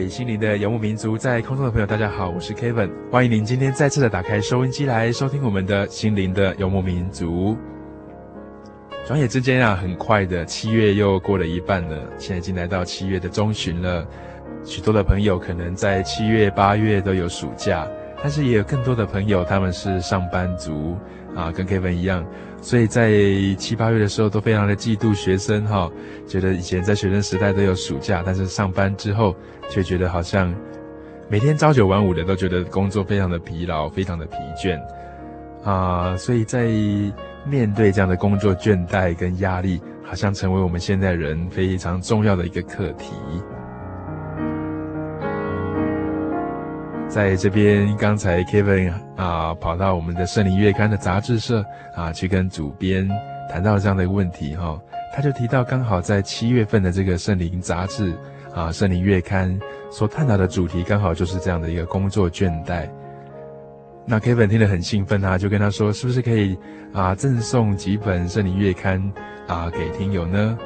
[0.00, 7.54] 给，心灵的游牧民族，在空中的朋友，大家好，我是 Kevin，欢迎您今天再次的打开收音机来收听我们的心灵的游牧民族。
[9.04, 14.06] 转眼之间啊，很快的七月又过了一半了，现在已经来到七月的中旬了。
[14.64, 17.86] 许多的朋友可能在七月、八月都有暑假，
[18.22, 20.96] 但是也有更多的朋友他们是上班族
[21.34, 22.24] 啊，跟 Kevin 一样。
[22.62, 23.10] 所以在
[23.56, 25.90] 七八月的时候都非常的嫉妒学生哈，
[26.26, 29.34] 觉得以前在学生时代都有暑假，但是上班之后
[29.70, 30.54] 却觉得好像
[31.28, 34.78] 每天朝九晚五的都觉得工作非常的疲劳，非常的疲倦
[35.64, 36.14] 啊。
[36.18, 36.66] 所以在
[37.46, 43.14] 面对这样的工作倦怠跟压力，好像成为我们现代人非常重要的一个课题。
[47.10, 51.64] 在这边，刚才 Kevin 啊跑到我们的圣灵月刊的杂志社
[51.96, 53.10] 啊，去跟主编
[53.50, 54.80] 谈到这样的一个问题哈、
[55.12, 58.14] 他就提到刚好在七月份的这个圣灵杂志
[58.54, 59.58] 啊，圣灵月刊
[59.90, 62.88] 所探讨的主题刚好就是这样的一个工作倦怠。
[64.06, 66.56] 那 Kevin 听得很兴奋啊，就跟他说，是不是可以
[66.92, 69.02] 啊赠送几本圣灵月刊
[69.48, 70.56] 啊给听友呢？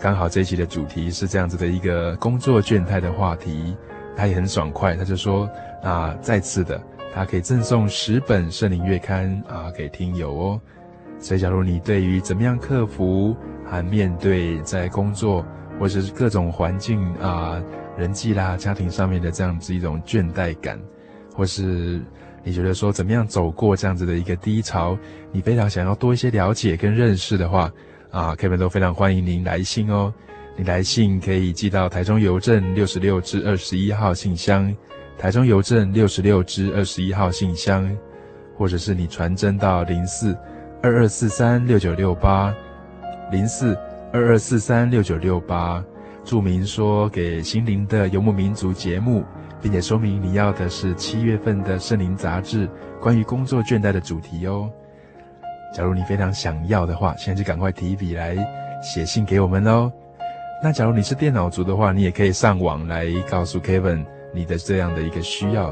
[0.00, 3.76] 刚好这一期的主题是这样子的一个工作倦怠的话题。
[4.16, 5.48] 他也很爽快，他就说
[5.82, 6.80] 啊，再次的，
[7.14, 10.60] 他可以赠送十本圣灵月刊啊给听友哦。
[11.18, 15.44] 所以，假如你对于怎么样克服和面对在工作
[15.78, 17.62] 或者是各种环境啊、
[17.96, 20.78] 人际啦、家庭上面的这样子一种倦怠感，
[21.34, 22.00] 或是
[22.42, 24.98] 你觉得说怎么样走过这样子的一个低潮，
[25.32, 27.72] 你非常想要多一些了解跟认识的话，
[28.10, 30.12] 啊，Kevin 都非常欢迎您来信哦。
[30.56, 34.72] 你来信可以寄到台中邮政六十六支二十一号信箱，
[35.18, 37.90] 台中邮政六十六支二十一号信箱，
[38.56, 40.36] 或者是你传真到零四
[40.80, 42.54] 二二四三六九六八，
[43.32, 43.76] 零四
[44.12, 45.84] 二二四三六九六八，
[46.24, 49.24] 注明说给心灵的游牧民族节目，
[49.60, 52.68] 并且说明你要的是七月份的圣灵杂志
[53.00, 54.70] 关于工作倦怠的主题哦。
[55.74, 58.36] 假如你非常想要的话，现在就赶快提笔来
[58.80, 59.90] 写信给我们哦。
[60.64, 64.02] 那假如你是电脑族的话，你也可以上网来告诉 Kevin
[64.32, 65.66] 你的这样的一个需要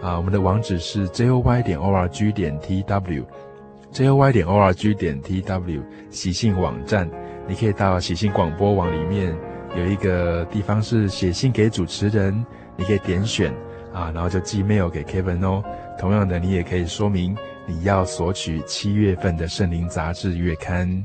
[0.00, 0.16] 啊。
[0.16, 7.06] 我们的网址是 joy 点 org 点 tw，joy 点 org 点 tw 喜信网站，
[7.46, 9.36] 你可以到喜信广播网里面
[9.76, 12.42] 有一个地方是写信给主持人，
[12.74, 13.52] 你可以点选
[13.92, 15.62] 啊，然后就寄 mail 给 Kevin 哦。
[15.98, 21.04] 同样的，你也可以说明你要索取七月份的圣灵杂志月刊。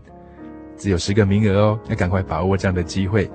[0.77, 3.29] 只有十个名额哦，要赶快把握这样的机会。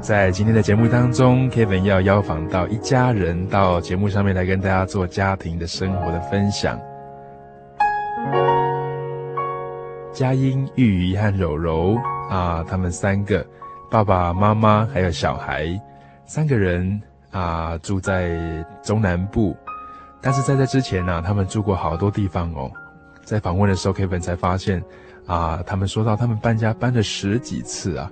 [0.00, 6.78] 在今天的节目当中，Kevin 要邀访到一家人到节目上面来跟大家做家庭的生活的分享。
[10.12, 11.96] 佳音、玉怡和柔柔
[12.28, 13.44] 啊，他们三个，
[13.90, 15.66] 爸爸妈妈还有小孩，
[16.26, 17.00] 三个人。
[17.34, 19.56] 啊，住在中南部，
[20.20, 22.70] 但是在这之前呢，他们住过好多地方哦。
[23.24, 24.80] 在访问的时候，Kevin 才发现，
[25.26, 28.08] 啊，他们说到他们搬家搬了十几次啊，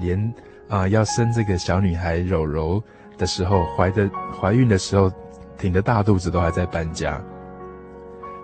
[0.00, 0.34] 连
[0.68, 2.82] 啊要生这个小女孩柔柔
[3.16, 5.10] 的时候，怀的怀孕的时候，
[5.56, 7.18] 挺着大肚子都还在搬家。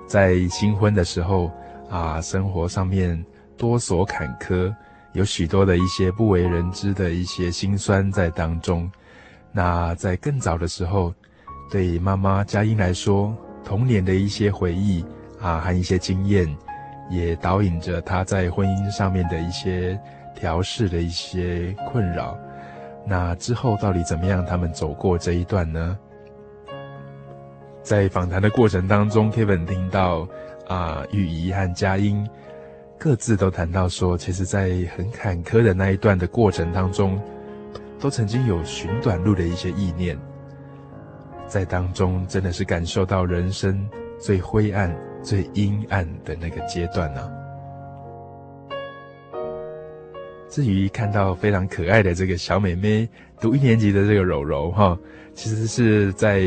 [0.06, 1.50] 在新婚的时候，
[1.90, 3.22] 啊，生活上面
[3.58, 4.74] 多所坎坷，
[5.12, 8.90] 有许多的一些不为人知的一些辛酸在当中。
[9.54, 11.14] 那在更早的时候，
[11.70, 13.32] 对妈妈佳音来说，
[13.64, 15.04] 童年的一些回忆
[15.40, 16.44] 啊和一些经验，
[17.08, 19.98] 也导引着她在婚姻上面的一些
[20.34, 22.36] 调试的一些困扰。
[23.06, 24.44] 那之后到底怎么样？
[24.44, 25.96] 他们走过这一段呢？
[27.82, 30.26] 在访谈的过程当中，Kevin 听到
[30.66, 32.28] 啊，玉仪和佳音
[32.98, 37.20] 各自都谈到说，其实，在很坎坷的那一段的过程当中，
[38.04, 40.14] 都曾经有寻短路的一些意念，
[41.46, 43.88] 在当中真的是感受到人生
[44.20, 47.32] 最灰暗、最阴暗的那个阶段呢、
[50.50, 53.08] 至于看到非常可爱的这个小妹妹，
[53.40, 54.98] 读一年级的这个柔柔哈，
[55.32, 56.40] 其实是在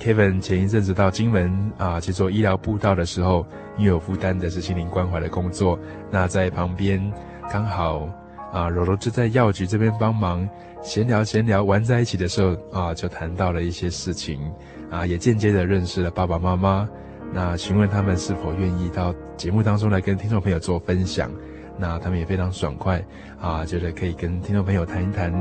[0.00, 3.46] Kevin 前一阵子到金门啊去做医疗布道的时候，
[3.76, 5.78] 因为有负担的是心灵关怀的工作，
[6.10, 7.00] 那在旁边
[7.48, 8.08] 刚好
[8.52, 10.48] 啊柔柔就在药局这边帮忙
[10.82, 14.40] 闲聊闲聊玩在一起的时候啊，就谈到了一些事情
[14.90, 16.88] 啊，也间接的认识了爸爸妈妈，
[17.32, 21.30] 那询问他们是否愿意到节目当中来跟听众朋友做分享。
[21.80, 23.04] 那他们也非常爽快
[23.40, 25.32] 啊，觉得可以跟听众朋友谈一谈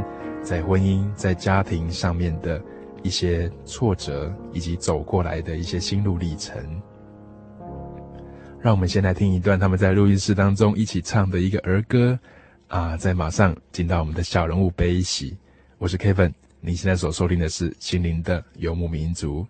[0.43, 2.61] 在婚姻、在家庭上面的
[3.01, 6.55] 一些挫折，以及走过来的一些心路历程。
[8.59, 12.19] 让我们先来听一段他们在录音室当中一起唱的一个儿歌
[12.67, 15.37] 啊，再马上进到我们的小人物悲喜。
[15.77, 19.47] 我是 Kevin，你现在所收听的是心灵的游牧民族。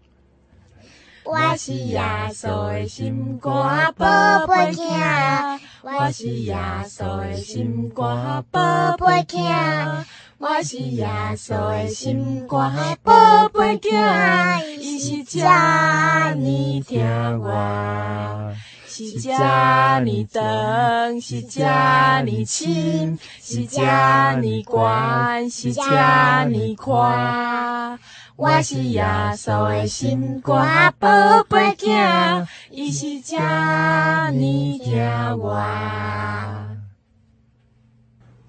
[1.24, 2.00] 我是耶
[2.32, 6.56] 稣的心肝宝贝囝，我是耶
[6.86, 10.06] 稣的心肝宝贝囝，
[10.38, 18.54] 我是耶稣的心肝宝贝囝，伊是这呢疼我，
[18.98, 28.00] 是这呢长，是这呢亲，是这呢关，是这呢宽。
[28.36, 29.06] 我是耶
[29.36, 35.64] 稣的心肝宝贝囝，伊是这呢疼我。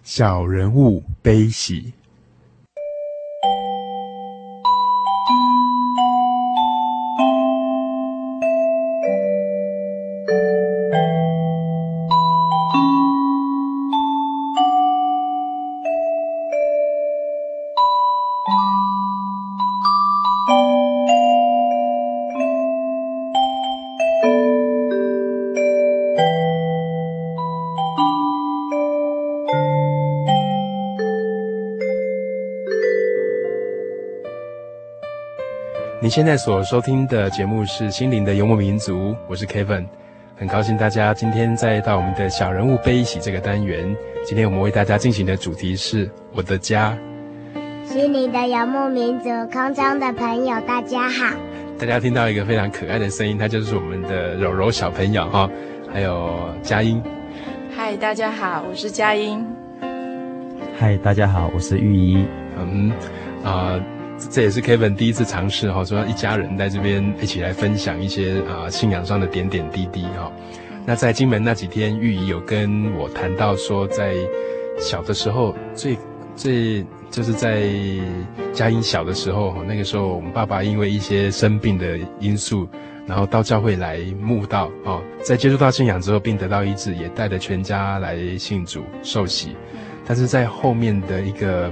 [0.02, 1.92] 小人物悲喜。
[36.08, 39.84] 你现在所收听的节目是《心灵的游牧民族》，我是 Kevin，
[40.36, 43.94] 很高兴大家今天再到我们的小人物悲喜这个单元。
[44.24, 46.96] 今天我们为大家进行的主题是我的家。
[47.84, 51.26] 心灵的游牧民族，空中的朋友，大家好。
[51.78, 55.46] 大家听到一个非常可爱的声音，它就是我们的柔柔小朋友哈，
[55.92, 57.02] 还有佳音。
[57.76, 59.46] 嗨，大家好，我是佳音。
[60.78, 62.24] 嗨，大家好，我是玉怡。
[62.56, 62.90] 嗯，
[63.44, 63.97] 啊、呃。
[64.38, 70.30] 这也是 Kevin 第一次尝试哈，说一家人在这边一起来分享一些啊信仰上的点点滴滴哈。
[70.86, 74.14] 那在金门那几天，玉仪有跟我谈到说，在
[74.78, 75.98] 小的时候，最
[76.36, 77.64] 最就是在
[78.52, 82.68] 佳音小的时候，那个时候我们爸爸因为一些生病的因素，
[83.08, 89.56] 然后到教会来慕道哦，在接触到信仰之后，并得到医治，也带着全家来信主受洗，
[90.06, 91.68] 但是在后面的一个。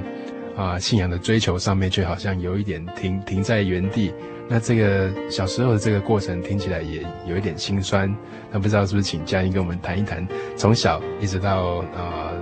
[0.56, 4.12] 啊，信仰的追求上面却好像有一点停停在原地。
[4.48, 8.14] 那这个小时候的这个过程听起来也有一点心酸。
[8.50, 12.32] 那不知道是不是请佳音跟我们谈一谈，从小一直到啊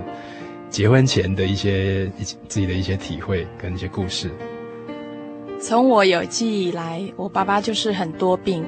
[0.69, 4.29] 结婚前的一些一自己的一些体会跟一些故事。
[5.59, 8.63] 从我有记忆以来，我爸爸就是很多病，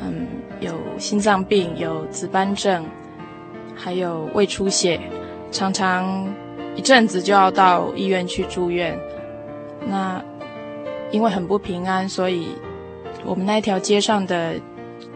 [0.00, 0.26] 嗯，
[0.60, 2.84] 有心脏病，有紫斑症，
[3.76, 4.98] 还有胃出血，
[5.52, 6.26] 常常。
[6.74, 8.98] 一阵子就要到医院去住院，
[9.86, 10.24] 那
[11.10, 12.48] 因为很不平安，所以
[13.24, 14.54] 我们那一条街上的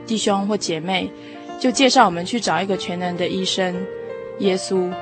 [0.07, 1.11] 弟兄或姐妹
[1.59, 3.75] 就介绍我们去找一个全能的医生
[4.41, 4.93] 耶稣。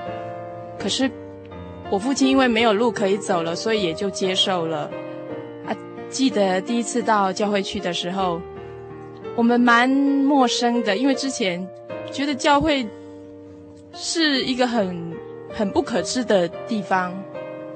[0.78, 1.10] 可是
[1.90, 4.90] 我父亲因为没有路可以走了，所以也就接受了。
[5.66, 5.76] 啊，
[6.08, 8.40] 记得第一次到教会去的时候，
[9.34, 11.66] 我们蛮陌生的，因为之前
[12.12, 12.86] 觉得教会
[13.92, 15.13] 是一个很。
[15.54, 17.14] 很不可知的地方，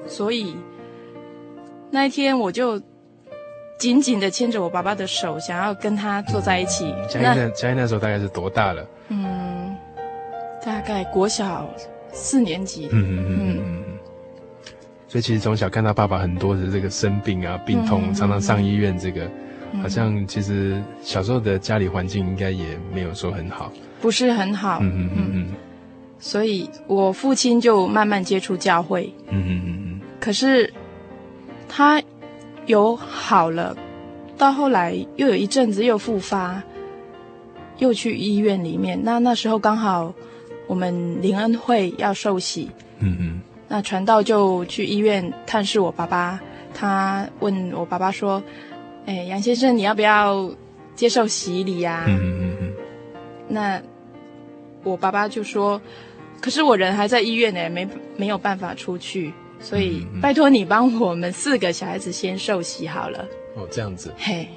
[0.07, 0.57] 所以
[1.91, 2.81] 那一天我就
[3.79, 6.93] 紧紧的牵着我爸爸的手，想要跟他坐在一起。
[7.09, 8.87] 嘉义那嘉义那时候大概是多大了？
[9.09, 9.77] 嗯，
[10.65, 11.69] 大概国小
[12.13, 12.89] 四年级。
[12.91, 13.85] 嗯嗯嗯嗯。
[15.07, 19.31] 所以其实从小看到爸爸很多的这个生病啊、病痛，嗯、常常上医院，这个、
[19.73, 24.81] 嗯、好像其实小时候的家里环境应该也没有说很好，不是很好。
[24.83, 25.55] 嗯嗯嗯嗯。
[26.19, 29.13] 所以我父亲就慢慢接触教会。
[29.29, 30.01] 嗯嗯嗯嗯。
[30.21, 30.73] 可是
[31.69, 32.03] 他
[32.67, 33.77] 有好了，
[34.37, 36.63] 到后来又有一阵子又复发，
[37.79, 38.99] 又去医院里面。
[39.03, 40.13] 那那时候刚好
[40.67, 42.69] 我们林恩会要受洗。
[42.99, 43.41] 嗯嗯。
[43.69, 46.41] 那传道就去医院探视我爸爸，
[46.75, 48.43] 他问我爸爸说
[49.05, 50.51] ：“哎，杨先生，你要不要
[50.95, 52.73] 接受洗礼呀？”嗯嗯嗯。
[53.47, 53.81] 那
[54.85, 55.81] 我爸爸就说
[56.41, 63.27] ：“可是我人还在医院呢，没没有办法出去，所以拜托你帮我们四个小孩子先受洗好了。”
[63.57, 64.13] 哦，这样子。
[64.17, 64.49] 嘿，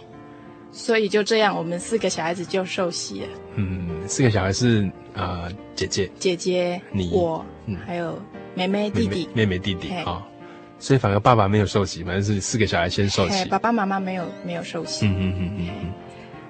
[0.71, 3.27] 所以就这样，我们四个小孩子就受洗了。
[3.55, 4.85] 嗯，四个小孩是
[5.15, 8.17] 啊、呃，姐姐，姐姐，你，我，嗯，还有。
[8.53, 10.21] 妹妹弟弟，妹妹弟弟啊、哦，
[10.77, 13.45] 所以反而爸爸没有受洗，反正是四个小孩先受洗。
[13.45, 15.07] 爸爸妈妈没有没有受洗。
[15.07, 15.93] 嗯嗯嗯嗯嗯。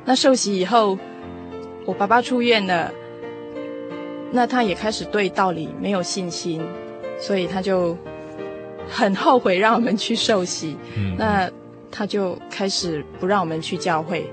[0.03, 0.97] 那受洗以后，
[1.85, 2.91] 我爸爸出院了，
[4.31, 6.61] 那他也开始对道理没有信心，
[7.19, 7.97] 所以他就
[8.89, 10.77] 很后悔让我们去受洗。
[10.95, 11.15] 嗯。
[11.17, 11.49] 那
[11.91, 14.25] 他就开始不让我们去教会。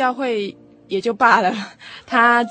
[0.00, 0.56] 教会
[0.88, 1.54] 也就罢了，
[2.08, 2.42] 他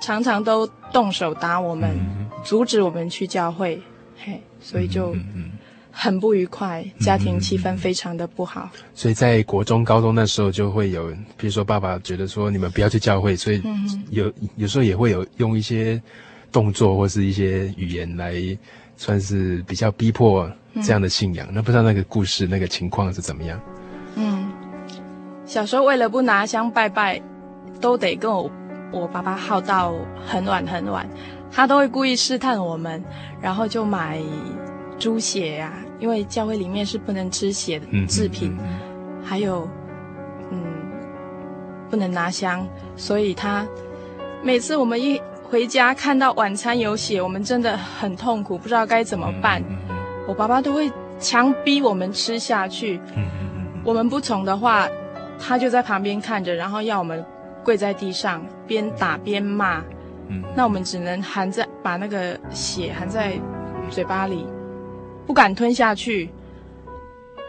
[0.00, 3.78] 常常都动手打我们，嗯、阻止我们去教会，
[4.16, 5.14] 嘿，所以就
[5.92, 8.70] 很不愉快，嗯、家庭气氛非常的不好。
[8.94, 13.62] 所以在国中、高中那时候就会有，比如说爸爸觉得说你们不要去教会，所以
[14.08, 16.02] 有有时候也会有用一些
[16.50, 18.34] 动作或是一些语言来
[18.96, 20.50] 算是比较逼迫
[20.82, 21.46] 这样的信仰。
[21.50, 23.60] 嗯、那不知道那个故事那个情况是怎么样？
[25.50, 27.20] 小时候为了不拿香拜拜，
[27.80, 28.48] 都得跟我
[28.92, 29.92] 我爸爸耗到
[30.24, 31.04] 很晚很晚，
[31.50, 33.02] 他都会故意试探我们，
[33.40, 34.20] 然后就买
[34.96, 38.78] 猪血呀、啊，因为教会里面是不能吃血的制品，嗯嗯
[39.18, 39.68] 嗯、还有
[40.52, 40.62] 嗯
[41.90, 42.64] 不能拿香，
[42.96, 43.66] 所以他
[44.44, 49.60] 每次我们一回家看到晚餐有血，我们真的很痛苦，不知道该怎么办。
[50.28, 50.88] 我爸爸都会
[51.18, 53.00] 强逼我们吃下去，
[53.82, 54.86] 我们不从的话。
[55.40, 57.24] 他就在旁边看着，然后要我们
[57.64, 59.82] 跪在地上，边打边骂。
[60.28, 63.32] 嗯，那我们只能含在把那个血含在
[63.90, 64.46] 嘴巴里，
[65.26, 66.30] 不敢吞下去，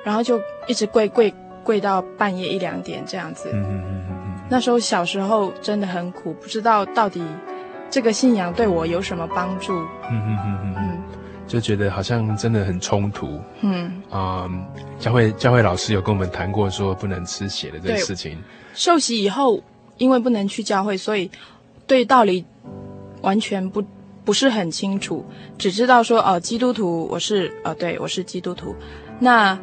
[0.04, 1.32] 然后就一直跪跪
[1.64, 3.52] 跪到半夜一两点这样子。
[3.54, 4.40] 嗯嗯嗯嗯。
[4.50, 7.24] 那时候小时候真的很苦，不知道到底
[7.90, 9.74] 这个信仰对我有什么帮助。
[10.10, 11.04] 嗯嗯嗯嗯嗯。
[11.52, 14.66] 就觉得好像真的很冲突，嗯啊、嗯，
[14.98, 18.38] 教会教会老师有跟我们谈过说不能吃血的这个事情。
[18.74, 19.62] 受洗以后，
[19.98, 21.30] 因为不能去教会，所以
[21.86, 22.46] 对道理
[23.22, 23.84] 完全不
[24.24, 25.26] 不是很清楚，
[25.58, 28.74] 只知道说哦，基督徒我是哦，对我是基督徒。
[29.20, 29.60] 那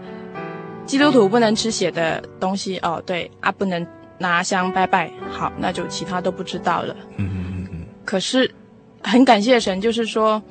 [0.85, 3.87] 基督徒不能吃血的东西哦，对啊，不能
[4.19, 5.11] 拿香拜拜。
[5.31, 6.95] 好，那就其他都不知道了。
[7.17, 7.87] 嗯嗯嗯嗯。
[8.05, 8.55] 可是
[9.03, 10.43] 很感谢神，就是说。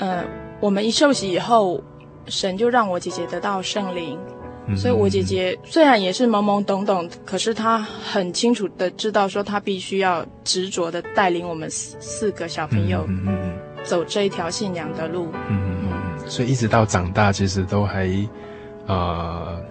[0.00, 0.24] 呃，
[0.60, 1.80] 我们一受洗以后，
[2.26, 4.18] 神就让我姐姐得到圣灵，
[4.66, 13.06] 嗯、所以我姐姐虽然也是懵懵懂懂，可是她很清楚的知道说，她必须要执着的带领我们四四个小朋友
[13.84, 15.28] 走这一条信仰的路。
[15.48, 16.28] 嗯嗯嗯。
[16.28, 18.08] 所以一直到长大，其实都还，
[18.86, 19.62] 呃，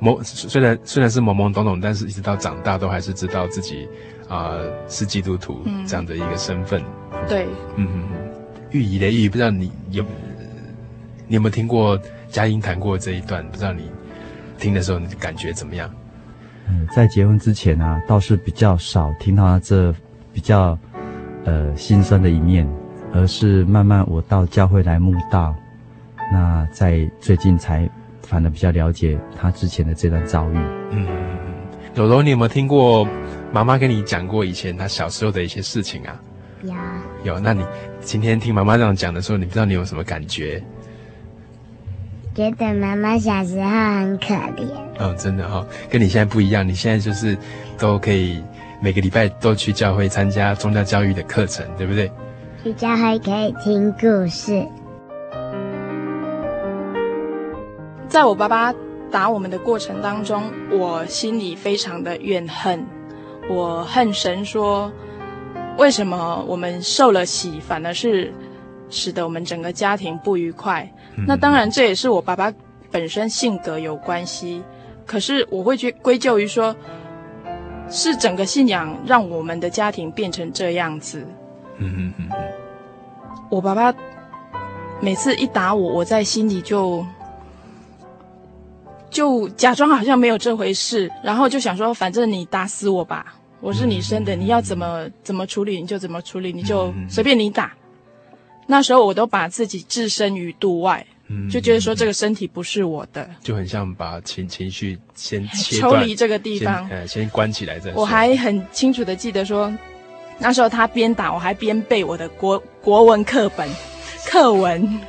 [0.00, 3.86] 懵虽然虽然是懵懵懂懂，但是一直到长大都还是知道自己
[4.28, 6.82] 啊、呃、是基督徒这样的一个身份。
[7.12, 7.46] 嗯、对。
[7.76, 8.33] 嗯嗯。
[8.74, 10.02] 玉仪的玉，不知道你有，
[11.28, 11.96] 你有没有听过
[12.28, 13.48] 佳音谈过这一段？
[13.50, 13.88] 不知道你
[14.58, 15.88] 听的时候，你感觉怎么样？
[16.68, 19.94] 嗯，在结婚之前啊，倒是比较少听到他这
[20.32, 20.76] 比较
[21.44, 22.68] 呃心酸的一面，
[23.12, 25.54] 而是慢慢我到教会来慕道，
[26.32, 27.88] 那在最近才
[28.22, 30.56] 反而比较了解他之前的这段遭遇。
[30.90, 31.06] 嗯，
[31.94, 33.06] 柔柔，你有没有听过
[33.52, 36.20] 妈妈跟你讲过以前她小时候的一些事情啊？
[36.64, 36.74] 有。
[37.24, 37.64] 有，那你
[38.00, 40.62] 今天听妈妈这样讲的时候，你不知道你有什么感觉？
[42.34, 44.66] 觉得妈妈小时候很可怜。
[44.98, 46.66] 哦，真的哈、哦，跟你现在不一样。
[46.66, 47.36] 你现在就是
[47.78, 48.42] 都可以
[48.80, 52.10] 每个礼拜都去教会参加宗教教育的课程，对不对？
[52.62, 54.66] 去教会可以听故事。
[58.08, 58.74] 在我爸爸
[59.10, 62.84] 打我们的过程当中，我心里非常的怨恨，
[63.48, 64.92] 我恨神说，
[65.76, 68.32] 为什么我们受了洗，反而是
[68.88, 70.88] 使得我们整个家庭不愉快？
[71.16, 72.52] 嗯、那当然，这也是我爸爸
[72.90, 74.62] 本身性格有关系。
[75.06, 76.74] 可是我会去归咎于说，
[77.90, 81.26] 是整个信仰让我们的家庭变成这样子。
[81.78, 82.28] 嗯嗯嗯。
[83.50, 83.94] 我爸爸
[85.00, 87.04] 每次一打我，我在心里就
[89.10, 97.72] 就假装好像没有这回事，然后就想说，反正你打死我吧，我是你生的，你要怎么怎么处理你就怎么处理，你就随便你打。
[98.66, 101.04] 那时候我都把自己置身于度外。
[101.50, 108.02] 就觉得说这个身体不是我的，就很像把情情绪先抽离这个地方，呃，先关起来再说。
[108.02, 109.72] 我还很清楚的记得说，
[110.38, 113.66] 那时候他边打我还边背我的国国文课本
[114.30, 115.00] 课文，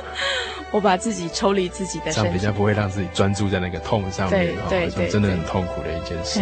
[0.70, 6.40] 我把自己抽离自己的身体，这样比较不会让自己专注在那个痛上面，对对对，真的很痛苦的一件事。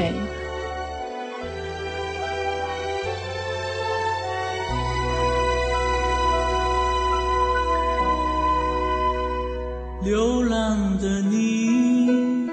[10.04, 12.50] 流浪的你，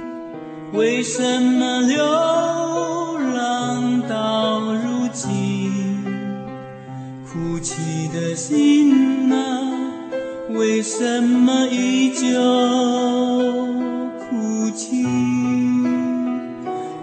[0.71, 2.05] 为什么流
[3.33, 6.05] 浪到如今？
[7.25, 9.61] 哭泣的心啊，
[10.51, 12.27] 为什么依旧
[14.19, 15.03] 哭泣？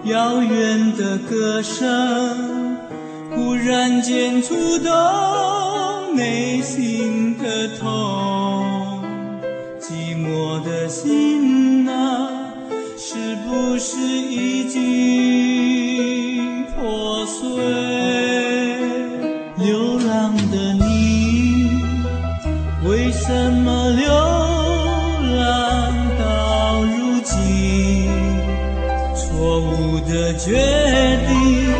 [0.05, 2.77] 遥远的歌声，
[3.35, 8.56] 忽然间触动内心的痛。
[10.39, 12.29] 我的心啊，
[12.95, 17.41] 是不是已经破碎？
[19.57, 21.81] 流浪的你，
[22.87, 24.05] 为什么流
[25.39, 28.07] 浪到如今？
[29.15, 30.51] 错误的决
[31.27, 31.73] 定，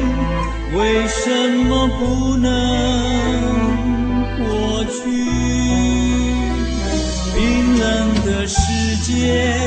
[0.76, 2.97] 为什么不能？
[9.08, 9.67] 间。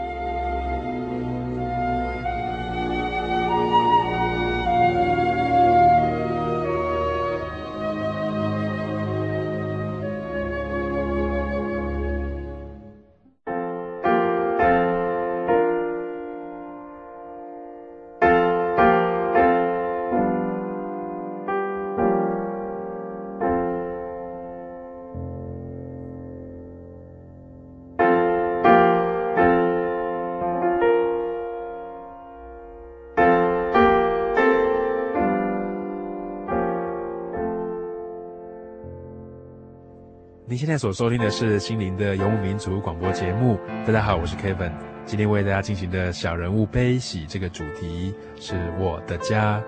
[40.51, 43.57] 您现在所收听的是心灵的游牧民族广播节目。
[43.87, 44.73] 大家好，我是 Kevin。
[45.05, 49.63] 今天为大家进行的小人物悲喜这个主题是我的家。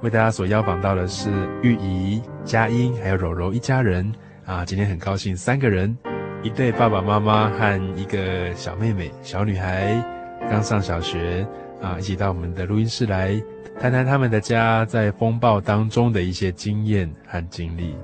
[0.00, 1.30] 为大家所邀访到的是
[1.62, 4.12] 玉怡、佳音还有柔柔一家人
[4.44, 4.64] 啊。
[4.64, 5.96] 今天很高兴，三个人，
[6.42, 10.04] 一对爸爸妈妈和一个小妹妹、小女孩，
[10.50, 11.46] 刚上小学
[11.80, 13.40] 啊，一起到我们的录音室来
[13.78, 17.94] 谈谈他们的家在风暴当中的一些经验和经历。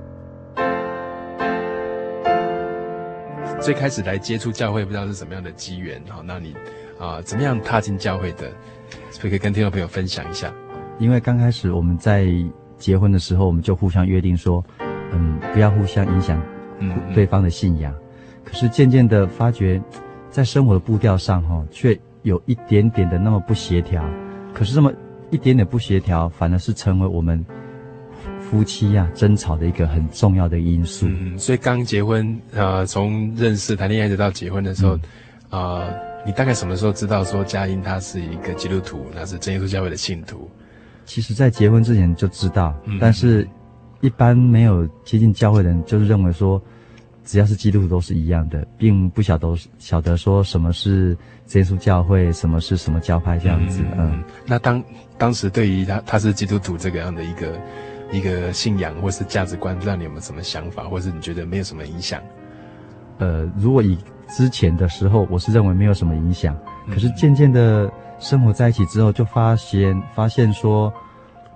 [3.61, 6.53] 最开始来接触教会，不知道是什么样的机缘，好，那你
[6.97, 8.51] 啊、呃，怎么样踏进教会的？
[9.11, 10.51] 所以可以跟听众朋友分享一下。
[10.97, 12.27] 因为刚开始我们在
[12.79, 14.65] 结婚的时候，我们就互相约定说，
[15.13, 16.41] 嗯，不要互相影响，
[16.79, 17.93] 嗯，对方的信仰。
[17.93, 19.79] 嗯嗯、可是渐渐的发觉，
[20.31, 24.03] 在生活的步调上，哈，却有一点点的那么不协调。
[24.55, 24.91] 可是这么
[25.29, 27.45] 一点点不协调，反而是成为我们。
[28.51, 31.07] 夫妻呀、啊，争吵的一个很重要的因素。
[31.07, 34.99] 嗯，所以刚结婚，呃，从认识谈恋爱一直到结婚的时候，啊、
[35.51, 35.93] 嗯呃，
[36.25, 40.51] 你大概什么时候知道说佳音他是一个基督徒，那是真耶稣教会的信徒？
[41.05, 43.47] 其实，在结婚之前就知道，嗯、但是
[44.01, 46.61] 一般没有接近教会的人，就是认为说，
[47.23, 53.81] 只要是基督徒都是一样的，并不晓得晓得说什么是真耶稣教会，什么是什么教派这样子。
[53.97, 54.83] 嗯，嗯那当
[55.17, 57.57] 当时对于他他是基督徒这个样的一个。
[58.11, 62.21] 一个信仰或是价值观，不知道你有没有什么想法，或是你觉得没有什么影响？
[63.19, 63.97] 呃，如果以
[64.27, 66.57] 之前的时候，我是认为没有什么影响。
[66.87, 70.91] 可是渐渐的生活在一起之后，就发现发现说，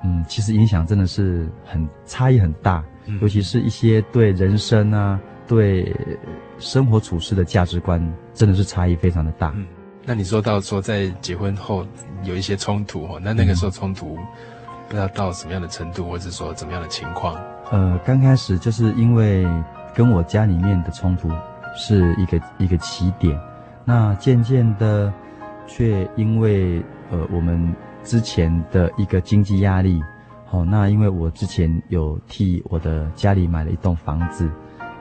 [0.03, 5.95] 嗯，其实影响真的是很差异很大，嗯，尤其是一些对人生啊、对
[6.59, 8.01] 生活处事的价值观，
[8.33, 9.51] 真的是差异非常的大。
[9.55, 9.65] 嗯，
[10.05, 11.85] 那你说到说在结婚后
[12.23, 14.17] 有一些冲突哦，那那个时候冲突。
[14.85, 17.35] 嗯不知道到什么样的程度，或者说怎么样的情况？
[17.71, 19.45] 呃，刚开始就是因为
[19.95, 21.31] 跟我家里面的冲突
[21.75, 23.35] 是一个一个起点，
[23.83, 25.11] 那渐渐的，
[25.65, 29.99] 却因为呃我们之前的一个经济压力，
[30.45, 34.47] 好、哦，那因为我之前有替我的家里买了一栋房子，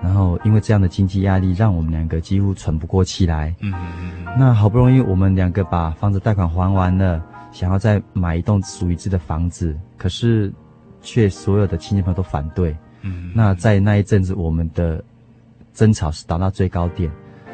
[0.02, 3.54] 然后因为这样的经济压力，让我们两个几乎喘不过气来。
[3.60, 4.34] 嗯嗯嗯。
[4.38, 7.22] 那好不容易我们两个把房子贷款还完了。
[7.54, 10.52] 想要再买一栋属于自己的房子，可是
[11.00, 12.76] 却所有的亲戚朋友都反对。
[13.02, 15.02] 嗯，那在那一阵子，我们的
[15.72, 17.08] 争吵是达到最高点。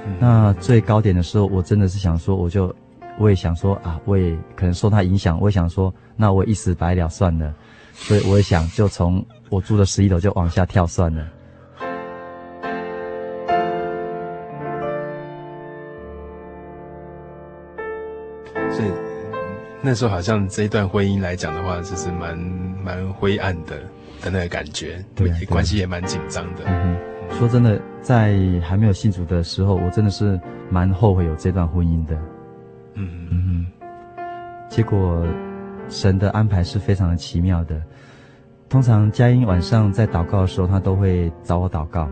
[0.07, 0.17] 嗯。
[0.19, 2.75] 那最高点的时候，我真的是想说，我就
[3.19, 7.55] 我也想说啊，我也可能受他影响，我也想说，那我一死百了算了。
[7.93, 11.29] 所以我也想，就从我住的十一楼就往下跳算了。
[19.83, 22.37] 那时候好像这一段婚姻来讲的话，就是蛮
[22.85, 23.79] 蛮灰暗的
[24.21, 26.65] 的那个感觉，对，关系也蛮紧张的。
[26.67, 26.97] 嗯，
[27.39, 30.39] 说真的，在还没有信主的时候，我真的是
[30.71, 32.15] 蛮后悔有这段婚姻的。
[32.95, 33.67] 嗯嗯，
[34.69, 35.27] 结果
[35.89, 37.81] 神的安排是非常的奇妙的。
[38.69, 42.07] 通常佳音晚上在祷告的时候，他都会找我祷告。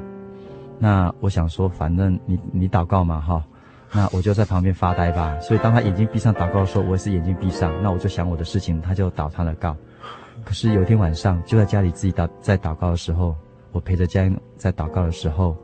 [0.78, 3.44] 那我想说，反正你你祷告嘛，哈。
[3.92, 5.38] 那我就在旁边发呆吧。
[5.40, 7.72] 所以当他眼睛闭上祷告的时候，我也是眼睛闭上。
[7.82, 9.76] 那我就想我的事情，他就祷他的告。
[10.44, 13.34] 可是有一天晚上，就在家里自己祷在祷告的时候，
[13.72, 15.56] 我陪着家人在祷告的时候，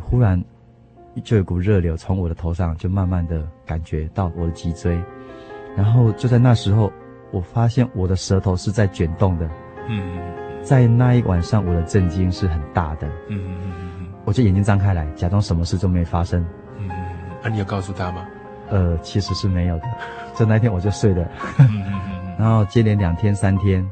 [0.00, 0.42] 忽然
[1.24, 5.00] 就有股热流从我的头上就慢慢的感觉到我的脊椎，
[5.76, 6.92] 然后就在那时候，
[7.32, 9.48] 我发现我的舌头是在卷动的。
[9.88, 10.20] 嗯，
[10.62, 13.08] 在那一晚上，我的震惊是很大的。
[13.28, 16.44] 嗯嗯嗯嗯，我就眼睛张开来，假装什么事都没发生。
[17.42, 18.26] 啊，你有告诉他吗？
[18.70, 19.84] 呃，其实是没有的，
[20.34, 21.26] 就那天我就睡了，
[22.38, 23.88] 然后接连两天三天，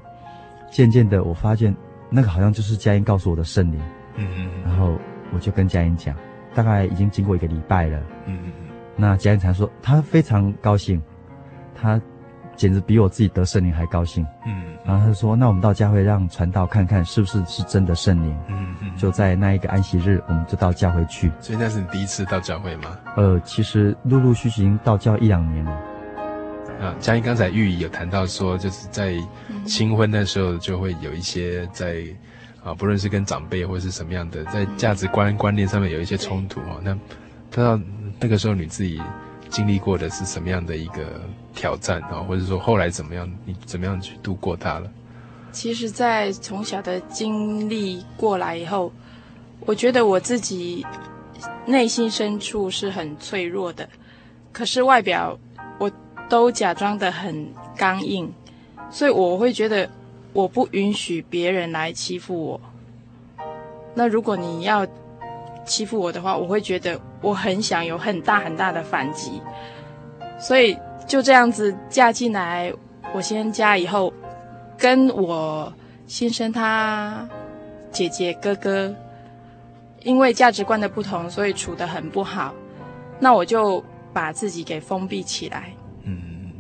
[0.71, 1.75] 渐渐的我发现
[2.11, 3.81] 那个好像就是佳音告诉我的圣灵，
[4.17, 4.99] 嗯嗯，然后
[5.33, 6.15] 我就跟佳音讲，
[6.55, 8.53] 大概已经经过一个礼拜了，嗯嗯，
[8.97, 11.03] 那佳音才说他非常高兴，
[11.75, 12.01] 他
[12.57, 14.27] 简直比我自己得圣灵还高兴。
[14.47, 21.31] 嗯，然后他就说：“那我们到教会让传道看看是不是是真的圣灵。”嗯嗯，就在那一个安息日，我们就到教会去。
[21.41, 22.99] 所以那是你第一次到教会吗？
[23.17, 25.71] 呃，其实陆陆续续已经到教一两年了。
[26.81, 29.15] 啊，嘉音刚才玉仪有谈到说，就是在
[29.65, 32.03] 新婚的时候就会有一些在
[32.63, 36.77] 啊，不论是跟长辈或是什么样的，在价值观观念上面有一些冲突啊。
[36.83, 37.81] 那不知道
[38.21, 39.01] 那个时候你自己
[39.51, 41.21] 经历过的是什么样的一个
[41.55, 44.91] 挑战啊，或者说后来怎么样，你怎么样去度过它了？
[45.53, 48.93] 其实，在从小的经历过来以后，
[49.61, 50.85] 我觉得我自己
[51.67, 53.89] 内心深处是很脆弱的，
[54.53, 55.39] 可是外表
[55.79, 55.91] 我。
[56.29, 58.29] 都假装得很刚硬，
[58.91, 59.89] 所以我会觉得
[60.33, 62.61] 我不允许别人来欺负我。
[63.95, 64.85] 那如果你要
[65.65, 69.43] 欺负我的话，我会觉得我很想有很大很大的反击。
[70.39, 72.73] 所以就这样子嫁进来，
[73.13, 74.13] 我先家以后，
[74.79, 75.73] 跟我
[76.07, 77.29] 先生他
[77.91, 78.95] 姐姐哥哥，
[80.05, 82.55] 因为价值观的不同，所以处得很不好。
[83.19, 85.73] 那我就把自己给封闭起来。
[86.05, 86.53] 嗯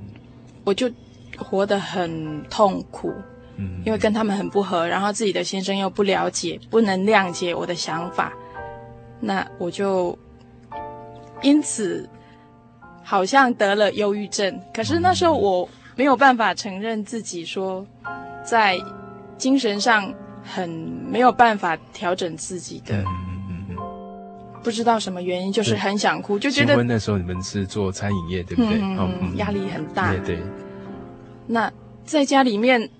[0.64, 0.90] 我就
[1.38, 3.12] 活得很痛苦，
[3.57, 8.33] 嗯，因为跟他们很不合，然后自己的先生又不了解，不能谅解我的想法，
[9.20, 10.18] 那我就
[11.42, 12.09] 因此
[13.03, 14.61] 好像得了忧郁症。
[14.75, 17.87] 可是那时候我没有办法承认自己说，
[18.44, 18.79] 在
[19.38, 23.05] 精神上很没有办法调整自己的，
[24.62, 26.68] 不知道什么原因，就是很想哭，就觉得。
[26.68, 28.81] 结婚的时候你们是做餐饮业，对不对？
[28.81, 30.11] 嗯嗯，压力很大。
[30.12, 30.38] 对对。
[31.46, 31.72] 那
[32.05, 32.90] 在家里面，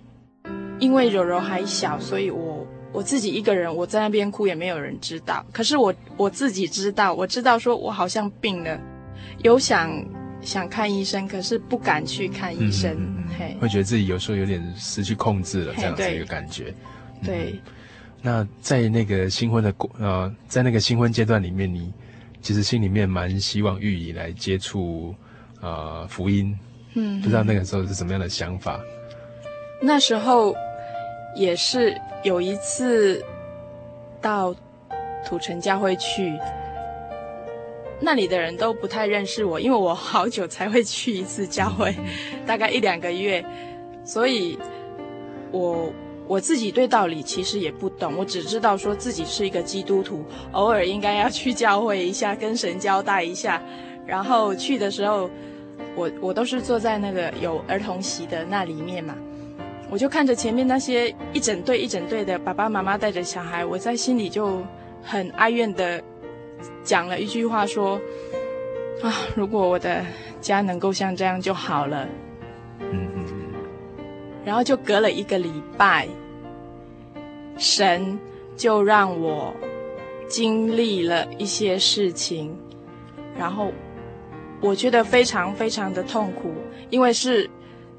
[0.79, 2.56] 因为柔柔还小，所以我
[2.97, 5.45] 我自己一个人，我在那边哭也没有人知道。
[5.53, 8.81] 可是我我自己知道，我知道说我好像病了，
[9.43, 10.03] 有想
[10.41, 16.73] 想看医生，可是不敢去看医生，嗯、嘿，会觉得自己有时候有点失去控制了，这样子一个感觉。
[17.23, 17.51] 对。
[17.53, 17.61] 嗯、
[18.23, 21.93] 那在那个新婚的过呃，在那个新婚阶段里面，你
[22.41, 25.15] 其实心里面蛮希望玉姨来接触
[25.61, 26.59] 呃福音。
[26.95, 28.81] 嗯，不知道那个时候是什么样的想法。
[29.83, 30.57] 那时候
[31.37, 31.95] 也是
[32.25, 33.23] 有一次
[34.21, 34.55] 到
[35.25, 36.33] 土城教会去，
[38.01, 41.95] 那里的人都不太认识我，因为我好久才会去一次教会，
[42.45, 43.45] 大概一两个月，
[44.05, 44.59] 所以
[45.53, 45.93] 我
[46.27, 53.63] 我自己对道理其实也不懂，我只知道说自己是一个基督徒，偶尔应该要去教会一下，跟神交代一下，
[54.07, 55.31] 然后去的时候。
[55.95, 59.15] 我我都是坐在那个有儿童席的那里面嘛，
[59.91, 64.63] 我就看着前面那些一整队一整队的爸爸妈妈带着小孩，我在心里就
[65.03, 66.03] 很哀怨的
[66.83, 68.01] 讲了一句话说：
[69.03, 70.05] 啊，如果我的
[70.41, 72.09] 家能够像这样就好了。
[74.45, 76.07] 然后就隔了一个礼拜，
[77.57, 78.19] 神
[78.57, 79.55] 就让我
[80.29, 82.57] 经历了一些事情，
[83.39, 83.73] 然后。
[84.63, 86.51] 我觉得非常非常的痛苦，
[86.89, 87.49] 因为是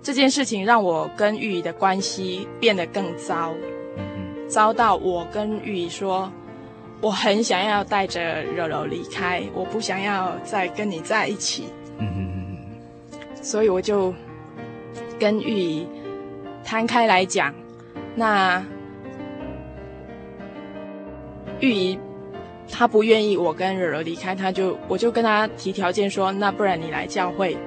[0.02, 3.54] 这件事情让我跟玉仪的关系变得更糟，
[4.48, 6.32] 糟到我跟玉仪说，
[7.02, 11.66] 我很想要带着柔柔离开，我不想要再跟你在一起。
[13.42, 14.14] 所以我就
[15.20, 15.88] 跟玉仪
[16.64, 17.54] 摊开来讲，
[18.16, 18.66] 那
[21.60, 22.00] 玉仪。
[22.70, 27.58] 她不愿意我跟柔柔离开，她就我就跟她提条件说，那不然你来教会。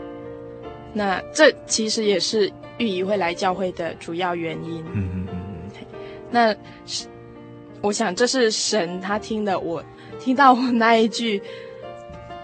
[0.92, 4.84] 那这其实也是玉仪会来教会的主要原因。
[4.92, 5.38] 嗯嗯嗯
[5.74, 5.86] 嗯。
[6.30, 6.54] 那
[6.86, 7.06] 是
[7.80, 9.82] 我想这是神他听了我
[10.18, 11.42] 听到我那一句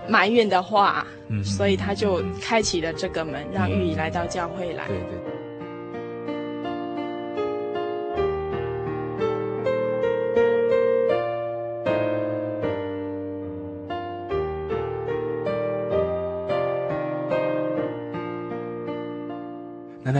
[0.09, 4.87] 埋怨的话，嗯，所以他就开启了这个门，让玉仪来到教会来。
[4.87, 5.36] 对对。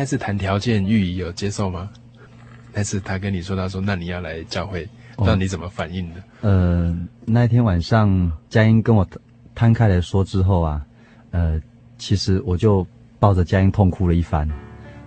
[0.07, 1.91] 次谈条件，玉仪有接受吗？
[2.73, 4.89] 那次他跟你说，他说那你要来教会，
[5.19, 6.23] 那你怎么反应的？
[6.43, 9.07] 呃，那天晚上佳音跟我
[9.55, 10.81] 摊开来说之后啊，
[11.31, 11.61] 呃，
[11.99, 12.87] 其实我就
[13.19, 14.49] 抱着佳音痛哭了一番，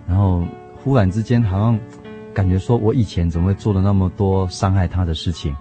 [0.06, 0.44] 然后
[0.76, 1.78] 忽然之间好像
[2.34, 5.54] 感觉说我以前怎么会做了那么多伤害他的事情，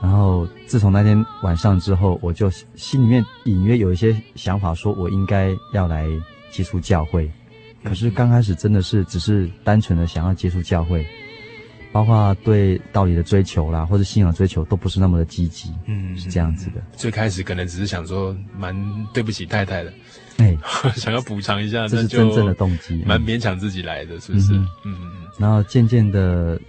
[0.00, 6.06] 然后自从那天晚上之后，我就心里面隐约有一些想法，说我应该要来
[6.52, 7.28] 接触教会。
[7.84, 11.06] 可是刚开始真的是只是单纯的想要接触教会，
[11.92, 16.82] 包括对道理的追求啦，或者信仰追求都不是那么的积极，嗯，是这样子的。
[16.96, 18.74] 最开始可能只是想说蛮
[19.14, 19.92] 对不起太太的，
[20.38, 20.56] 哎，
[20.96, 24.52] 想要补偿一下，这是真正的动机，蛮勉强自己来的，是不是？
[24.54, 25.12] 嗯嗯嗯。
[25.38, 26.60] 然后渐渐的，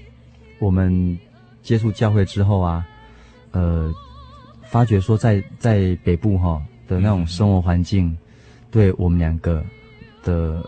[0.60, 1.18] 我们
[1.64, 2.86] 接触教会之后啊，
[3.52, 3.92] 呃，
[4.70, 8.16] 发觉说在在北部哈的那种生活环境，
[8.72, 9.64] 对我们两个
[10.24, 10.64] 的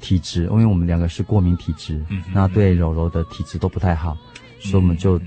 [0.00, 4.16] 体质，因为我们两个是过敏体质，那对柔柔的体质都不太好，
[4.60, 5.20] 所以我们就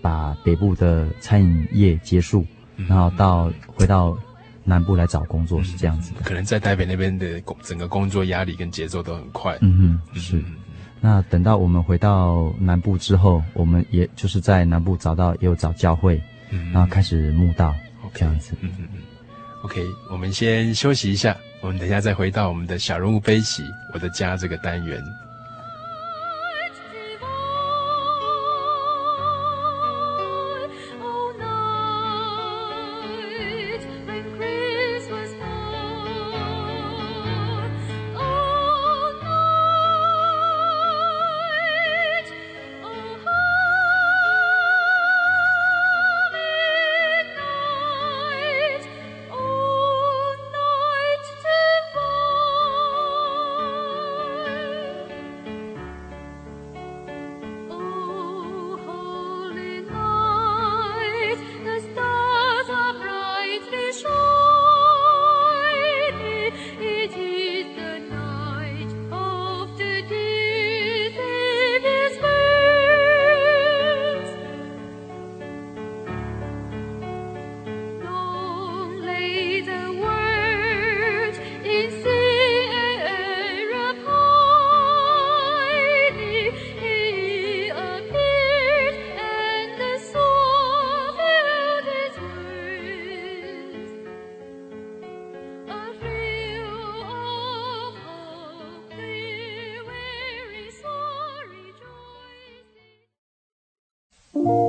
[0.00, 2.46] 把北部的餐饮业结束，
[2.88, 4.16] 然后到回到。
[4.64, 9.58] 南部来找工作是这样子的，可能在台北那边的工整个工作压力跟节奏都很快。
[9.60, 10.40] 嗯嗯，是。
[11.00, 16.22] 那等到我们回到南部之后，我们也就是在南部找到也有找教会，
[16.72, 17.74] 然后开始慕道
[18.14, 18.54] 这样子。
[18.60, 19.00] 嗯嗯嗯。
[19.64, 25.00] OK，我们先休息一下，我们等一下再回到我们的小人物悲喜我的家这个单元。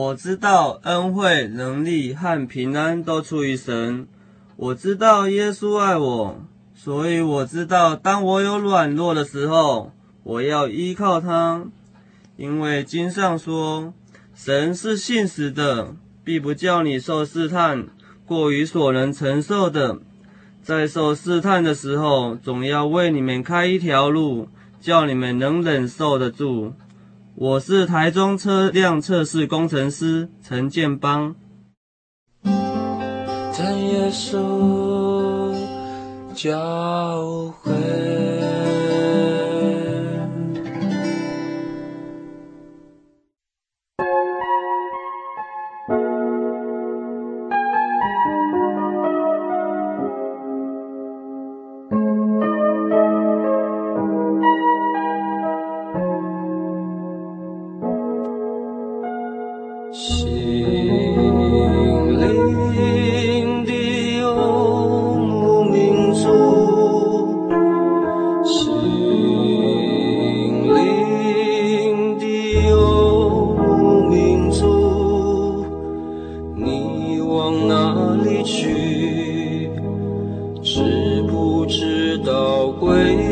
[0.00, 4.08] 我知道恩惠、能力和平安都出于神。
[4.56, 6.42] 我知道耶稣爱我，
[6.74, 11.66] 所以我知道当我有软弱的时候，我要依靠他。
[12.38, 13.92] 因为经上说，
[14.34, 17.88] 神是信实的，必不叫你受试探
[18.24, 19.98] 过于所能承受的。
[20.62, 24.48] 在受试探的时候，总要为你们开一条路，
[24.80, 26.72] 叫你们能忍受得住。
[27.40, 31.34] 我是台中车辆测试工程师陈建邦。
[32.44, 35.50] 在耶稣
[36.34, 38.29] 教会。
[82.72, 83.29] 归。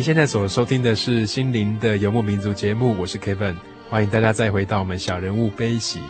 [0.00, 3.54] 您现在所收听的是《心灵的游牧民族》节目，我是 Kevin，
[3.90, 6.00] 欢迎大家再回到我们小人物悲喜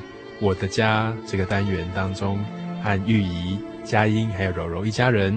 [0.40, 2.38] 我的家这个单元当中，
[2.84, 5.36] 和玉怡、佳音还有柔柔一家人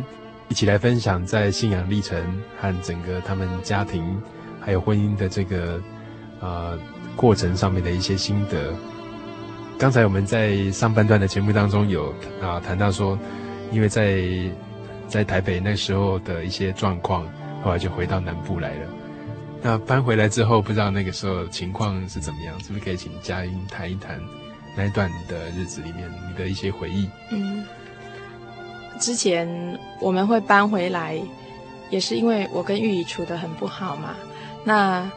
[0.49, 2.15] 一起来分享在信仰历程
[2.61, 4.21] 和整个他们家庭
[4.61, 5.81] 还有婚姻的这个
[6.39, 6.77] 呃
[7.15, 8.71] 过程上面的一些心得。
[9.79, 13.17] 刚才我们在上半段的节目当中有啊谈到说，
[13.71, 14.23] 因为在
[15.07, 17.27] 在台北那时候的一些状况，
[17.63, 18.89] 后来就回到南部来了。
[19.61, 22.59] 那搬回来之后，不知道那个时候情况是怎么样？
[22.59, 24.19] 是不是可以请佳音谈一谈
[24.75, 27.09] 那一段的日子里面你的一些回忆？
[27.31, 27.63] 嗯，
[28.99, 29.47] 之前
[30.01, 31.17] 我们会搬回来，
[31.89, 34.15] 也是因为我跟玉怡处得很不好嘛。
[34.65, 35.09] 那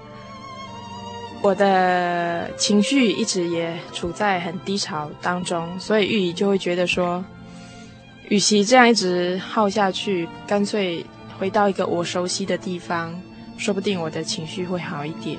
[1.42, 7.24] 我的情绪一直也处在很低潮当中，所以玉怡就会觉得说，
[8.28, 11.04] 与其这样一直耗下去，干脆
[11.38, 13.20] 回到一个我熟悉的地方，
[13.56, 15.38] 说不定我的情绪会好一点。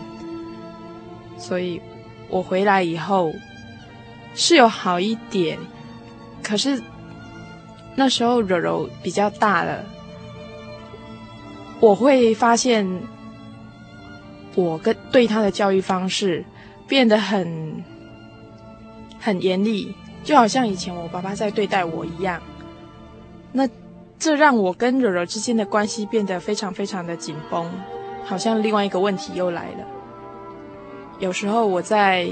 [1.37, 1.81] 所以，
[2.29, 3.33] 我回来以后
[4.33, 5.57] 是有好一点，
[6.43, 6.81] 可是
[7.95, 9.83] 那时候柔柔比较大了，
[11.79, 12.87] 我会发现。
[14.55, 16.43] 我跟对他的教育方式
[16.87, 17.83] 变得很
[19.19, 19.93] 很严厉，
[20.23, 22.41] 就好像以前我爸爸在对待我一样。
[23.51, 23.69] 那
[24.19, 27.71] 这让我跟柔柔之间的关系变得非常非常的紧绷，
[28.25, 29.85] 好像另外一个问题又来了。
[31.19, 32.29] 有时候我在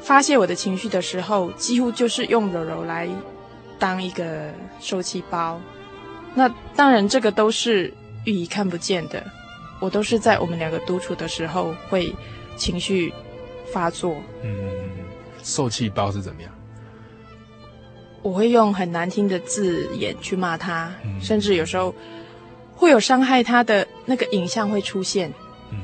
[0.00, 3.08] 发泄我的情绪的时候，几乎就是用柔柔来
[3.78, 5.60] 当一个受气包。
[6.34, 7.92] 那当然，这个都是
[8.24, 9.22] 玉怡看不见的。
[9.80, 12.14] 我都是在我们两个独处的时候会
[12.56, 13.12] 情绪
[13.72, 14.16] 发作。
[14.42, 14.54] 嗯，
[15.42, 16.50] 受气包是怎么样？
[18.22, 21.94] 我会用很难听的字眼去骂他，嗯、甚至有时候
[22.74, 25.32] 会有伤害他的那个影像会出现。
[25.70, 25.78] 嗯，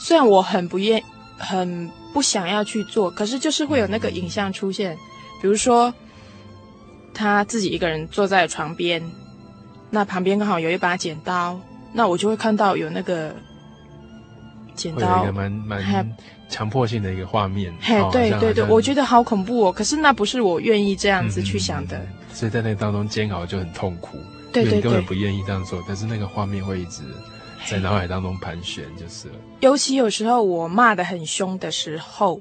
[0.00, 1.02] 虽然我很不愿、
[1.38, 4.94] 很不想要去做，可是就是会有那个影像出现。
[4.94, 4.98] 嗯、
[5.42, 5.94] 比如说，
[7.14, 9.02] 他自己一个人坐在床边，
[9.90, 11.58] 那旁边刚好有一把剪刀。
[11.96, 13.32] 那我就会看到有那个
[14.74, 16.16] 剪有一个蛮蛮
[16.48, 17.74] 强迫性的一个画面。
[17.80, 19.72] 嘿，哦、对对对，我觉得好恐怖哦。
[19.72, 21.98] 可是那不是我愿意这样子去想的。
[21.98, 24.18] 嗯、所以在那当中煎熬就很痛苦。
[24.52, 27.02] 对对对，你根本不愿意这样做，但是那个画面会一直
[27.66, 29.34] 在脑海当中盘旋，就是了。
[29.60, 32.40] 尤其有时候我骂的很凶的时候，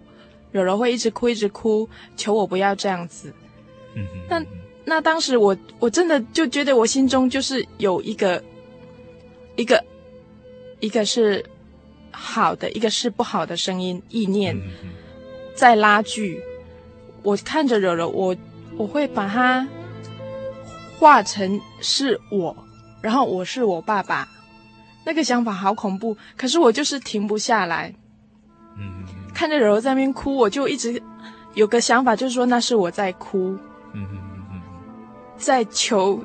[0.52, 3.34] 柔柔会一直哭一直哭，求我不要这样子。
[3.96, 4.20] 嗯哼。
[4.30, 4.46] 那
[4.86, 8.44] 那当时我我真的就觉得我心中就是有一个。
[9.56, 9.86] 一个，
[10.80, 11.46] 一个是
[12.14, 14.56] 好的，一个是不好的声音意念，
[15.56, 16.40] 在拉锯。
[17.24, 18.36] 我看着柔柔，我
[18.78, 19.68] 我会把它
[21.00, 22.56] 化成是我，
[23.02, 24.28] 然后我是我爸爸，
[25.06, 26.16] 那个想法好恐怖。
[26.38, 27.94] 可是我就是停不下来。
[28.78, 29.04] 嗯，
[29.34, 31.02] 看着柔柔在那边哭，我就一直
[31.56, 33.58] 有个想法，就是说那是我在哭。
[33.94, 34.62] 嗯嗯嗯嗯，
[35.38, 36.24] 在求。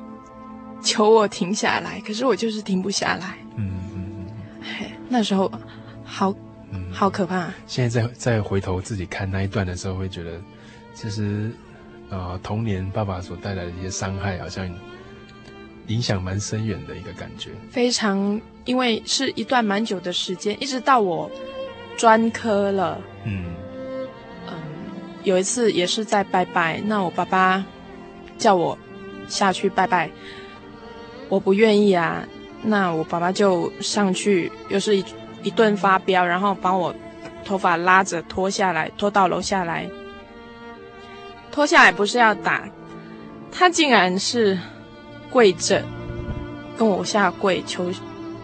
[0.81, 3.37] 求我停下来，可是我就是停不下来。
[3.57, 4.27] 嗯嗯嗯，
[4.61, 5.51] 嘿，那时候
[6.09, 6.33] 好，
[6.71, 7.53] 嗯，好可怕。
[7.67, 10.41] 现在再再回头自己看那一段的时候，会觉得，
[10.93, 11.51] 其实，
[12.09, 14.67] 呃，童年爸爸所带来的一些伤害，好像
[15.87, 17.51] 影响蛮深远的一个感觉。
[17.69, 21.29] 非常，因为是一段蛮久的时间，一直到我
[21.95, 22.99] 专科了。
[23.25, 23.45] 嗯
[24.47, 24.53] 嗯，
[25.23, 27.63] 有一次也是在拜拜，那我爸爸
[28.37, 28.77] 叫我
[29.27, 30.09] 下去拜拜。
[31.29, 32.27] 我不愿意啊，
[32.63, 35.03] 那我爸爸就上去，又是一
[35.43, 36.93] 一顿发飙，然后把我
[37.45, 39.89] 头发拉着拖下来，拖到楼下来。
[41.51, 42.67] 拖下来不是要打，
[43.51, 44.57] 他竟然是
[45.29, 45.83] 跪着
[46.77, 47.91] 跟我下跪求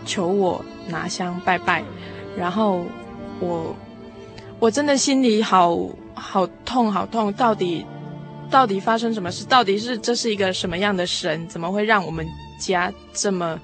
[0.06, 1.84] 求我拿香拜拜，
[2.38, 2.86] 然后
[3.40, 3.76] 我
[4.60, 5.78] 我真的心里好
[6.14, 7.86] 好痛好痛，到底
[8.50, 9.46] 到底发生什么事？
[9.46, 11.48] 到底是这是一个什么样的神？
[11.48, 12.26] 怎么会让我们？
[12.58, 13.60] 家这么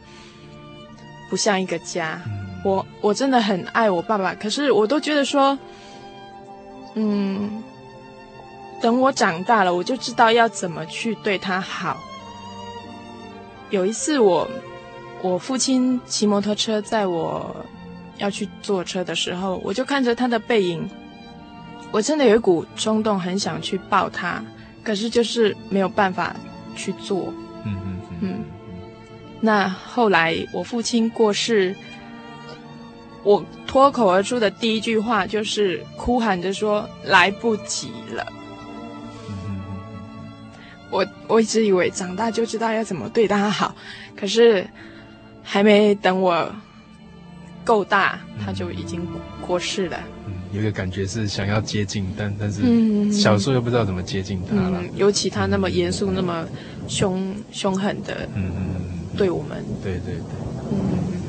[1.29, 2.21] 不像一个家，
[2.63, 5.57] 我我真的很爱我爸爸，可是我都觉得说，
[6.95, 7.63] 嗯，
[8.81, 11.97] 等我长大了，我就知道要怎么去对他好。
[13.69, 14.47] 有一次我，
[15.21, 17.55] 我我父亲骑摩托车载我
[18.17, 20.89] 要去坐车的时候，我就看着他的背影，
[21.91, 24.43] 我真的有一股冲动，很想去抱他，
[24.83, 26.35] 可是就是没有办法
[26.75, 27.33] 去做。
[27.65, 28.43] 嗯嗯嗯。
[29.39, 31.75] 那后来我父亲过世，
[33.23, 38.25] 我脱口而出的第一句话就是哭喊着说：“来不及了。”
[40.89, 43.73] 我我一直以为长大就知道要怎么对他好，
[44.15, 44.67] 可是
[45.41, 46.53] 还没等我
[47.63, 49.07] 够大，他就已经
[49.45, 49.97] 过世了。
[50.25, 54.81] 嗯，有一个感觉是想要接近，但但是小时候又不知道怎么接近他了。
[54.81, 56.45] 嗯，尤其他那么严肃、那么
[56.89, 60.23] 凶凶狠的，嗯嗯，对我们，对对对，
[60.71, 61.20] 嗯。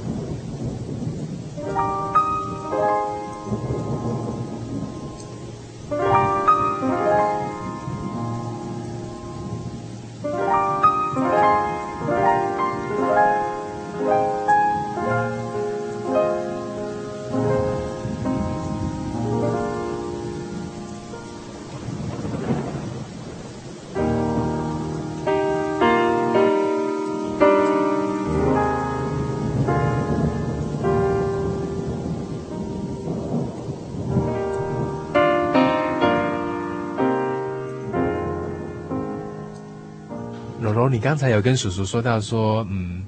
[40.93, 43.03] 你刚才有跟叔叔说到说，嗯，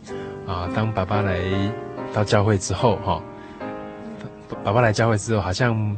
[0.47, 1.39] 啊，当爸爸来
[2.14, 3.22] 到教会之后，哈，
[4.64, 5.95] 爸爸来教会之后，好像，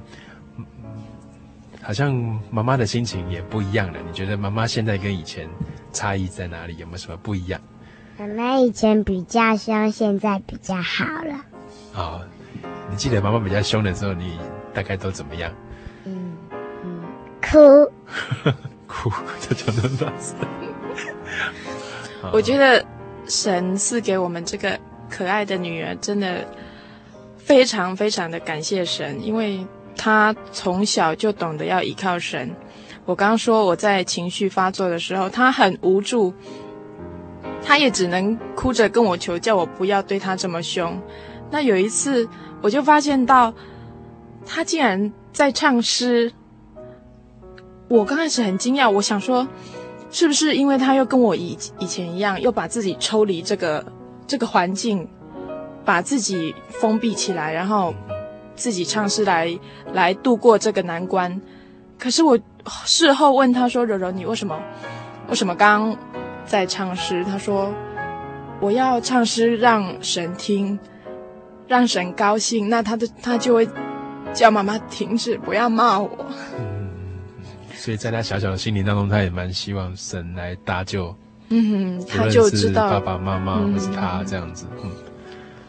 [1.81, 2.13] 好像
[2.51, 4.01] 妈妈的心情也不一样了。
[4.05, 5.49] 你觉得妈妈现在跟以前
[5.93, 6.77] 差异在哪里？
[6.79, 7.61] 有没有什么不一样？
[8.19, 11.35] 妈妈以前比较凶，现在比较好了。
[11.95, 12.21] 啊、哦，
[12.91, 14.41] 你记得妈妈比较凶的时候，你
[14.75, 15.53] 大概都怎么样？
[16.05, 16.35] 嗯
[16.85, 17.01] 嗯，
[17.41, 17.89] 哭，
[18.89, 19.09] 哭，
[19.39, 20.37] 这叫做大声。
[22.33, 22.85] 我觉得
[23.27, 26.45] 神赐给我们这个可爱的女儿，真的
[27.37, 29.65] 非常非常的感谢神，因为
[29.97, 32.51] 她从小就懂得要依靠神。
[33.05, 36.35] 我刚刚说我在情绪发作的时候，她很无助，
[37.63, 41.01] 她也只能哭着跟我求，叫我不要对她这么凶。
[41.51, 42.29] 那有一次，
[42.61, 43.55] 我就发现到
[44.45, 46.33] 她竟然在唱诗，
[47.89, 49.47] 我刚开始很惊讶，我想说。
[50.11, 53.85] 是不是因为他又跟我以以前一样，又把自己抽离这个
[54.27, 55.09] 这个环境，
[55.85, 57.95] 把自己封闭起来，然后
[58.55, 59.59] 自己唱诗来
[59.93, 61.41] 来度过这个难关？
[61.99, 62.39] 可是我
[62.85, 64.61] 事后问他说：“柔柔，你为什么
[65.29, 65.97] 为什么刚
[66.45, 67.73] 在唱诗？”他说
[68.61, 70.79] ：“我要唱诗让神听，
[71.67, 73.69] 让神高兴，那他的他就会
[74.33, 76.11] 叫妈妈停止，不要骂我。”
[77.87, 81.17] 所以在他小小的心灵当中，他也蛮希望神来搭救。
[81.51, 84.67] 嗯，他就知道爸爸妈妈或是他这样子。
[84.83, 84.91] 嗯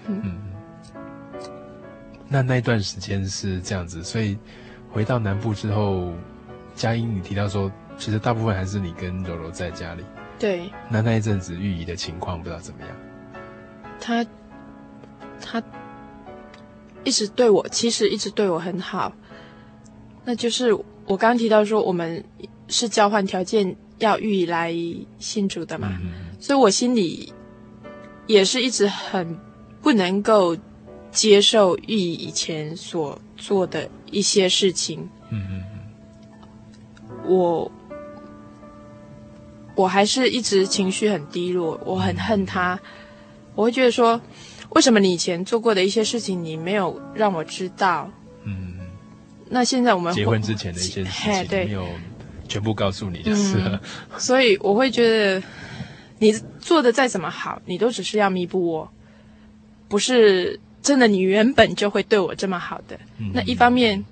[0.07, 0.41] 嗯，嗯。
[2.27, 4.35] 那那段时间是这样子，所以
[4.89, 6.11] 回到南部之后，
[6.73, 10.03] 佳音你提到说，其实大部分还是你跟柔柔在家里。
[10.39, 10.71] 对。
[10.89, 12.89] 那那一阵子玉姨的情况不知道怎么样？
[14.01, 14.25] 他
[15.39, 15.61] 他
[17.03, 19.13] 一直对我，其实一直对我很好。
[20.25, 20.75] 那就是。
[21.07, 22.23] 我刚刚提到说，我们
[22.67, 24.75] 是交换条件要玉以来
[25.17, 27.33] 信主的嘛，嗯，所以我心里
[28.27, 29.39] 也是一直很
[29.81, 30.55] 不能够
[31.09, 35.09] 接受玉仪以前所做的一些事情。
[35.31, 35.63] 嗯嗯
[37.09, 37.71] 嗯，我
[39.75, 42.77] 我还是一直情绪很低落，我很恨他，
[43.55, 44.19] 我会觉得说，
[44.71, 48.11] 为什么你以前做过的一些事情，你没有让我知道？
[49.49, 51.87] 那现在我们结婚之前的一些事情没有
[52.47, 53.81] 全部告诉你就是了，
[54.11, 55.41] 嗯，所以我会觉得
[56.19, 58.91] 你做的再怎么好，你都只是要弥补我，
[59.87, 62.99] 不是真的你原本就会对我这么好的。
[63.19, 64.03] 嗯，那一方面，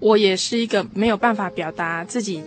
[0.00, 2.42] 我也是一个没有办法表达自己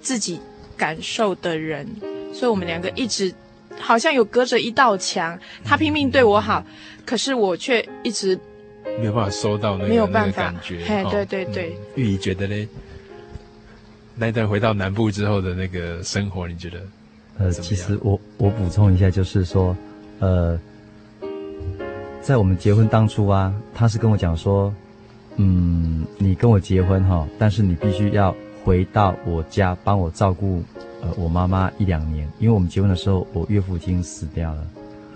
[0.00, 0.40] 自己
[0.76, 1.86] 感受的人，
[2.32, 3.32] 所以我们两个一直
[3.78, 6.64] 好像有隔着一道墙，他拼命对我好，
[7.04, 8.38] 可是我却一直。
[8.98, 11.76] 没有办法收到那个没有办法、那个、感觉，嘿，对对对。
[11.94, 12.68] 玉怡觉得呢，
[14.14, 16.80] 那一段回到南部之后的那个生活，你觉得？
[17.38, 19.74] 呃，其实我我补充一下，就是说，
[20.18, 20.60] 呃，
[22.20, 24.74] 在我们结婚当初啊，他是跟我讲说，
[25.36, 30.62] 嗯，你跟我结婚哈，但是你必须要回到我家帮我照顾
[31.00, 34.66] 呃我妈妈一两年，因为我们结婚的时候，我岳父已经死掉了。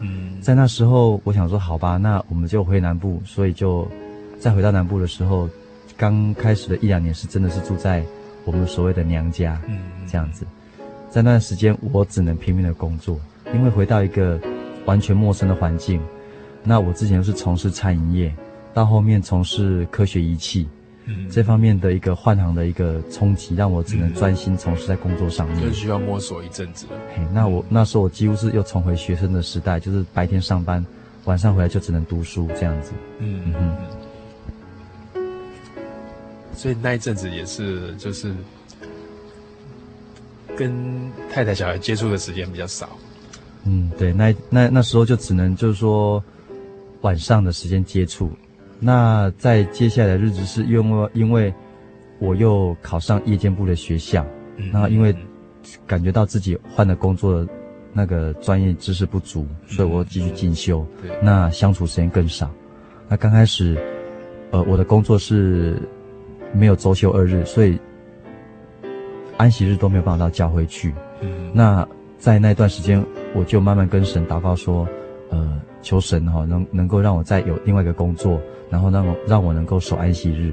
[0.01, 3.21] 嗯，在那时候，我想说，好吧，那我们就回南部。
[3.25, 3.89] 所以就
[4.39, 5.49] 再回到南部的时候，
[5.97, 8.05] 刚开始的一两年是真的是住在
[8.45, 10.45] 我们所谓的娘家，嗯，这样子。
[11.11, 13.19] 在那段时间，我只能拼命的工作，
[13.55, 14.41] 因为回到一个
[14.85, 16.01] 完全陌生的环境。
[16.63, 18.35] 那我之前是从事餐饮业，
[18.73, 20.69] 到后面从事科学仪器。
[21.07, 26.93] 嗯，这方面的一个换行的一个冲击，让我只能专心从事在工作上面，就需要摸索一阵子了。
[27.15, 30.85] 嘿，那我那时候我几乎是又重回学生的时代，就是白天上班，
[31.25, 32.93] 晚上回来就只能读书这样子。
[33.19, 33.77] 嗯嗯嗯。
[36.55, 38.35] 所以那一阵子也是，就是
[40.57, 40.73] 跟
[41.31, 42.89] 太太小孩接触的时间比较少。
[43.65, 46.23] 嗯，对，那那那时候就只能就是说
[47.03, 48.31] 晚上的时间接触。
[48.81, 51.53] 那在接下来的日子是因为因为
[52.19, 54.25] 我又考上夜间部的学校，
[54.57, 55.15] 嗯、然后因为
[55.87, 57.49] 感觉到自己换了工作的
[57.93, 60.87] 那个专业知识不足，嗯、所以我继续进修。
[61.23, 62.51] 那相处时间更少。
[63.09, 63.77] 那刚开始，
[64.51, 65.77] 呃，我的工作是
[66.53, 67.79] 没有周休二日，所以
[69.37, 70.95] 安息日都没有办法到教会去。
[71.21, 71.87] 嗯，那
[72.19, 73.05] 在那段时间。
[73.37, 74.87] 我就慢慢跟神祷告说，
[75.29, 78.41] 呃，求神哈能能够让我再有另外一个工作，
[78.75, 80.53] 然后让我让我能够守安息日。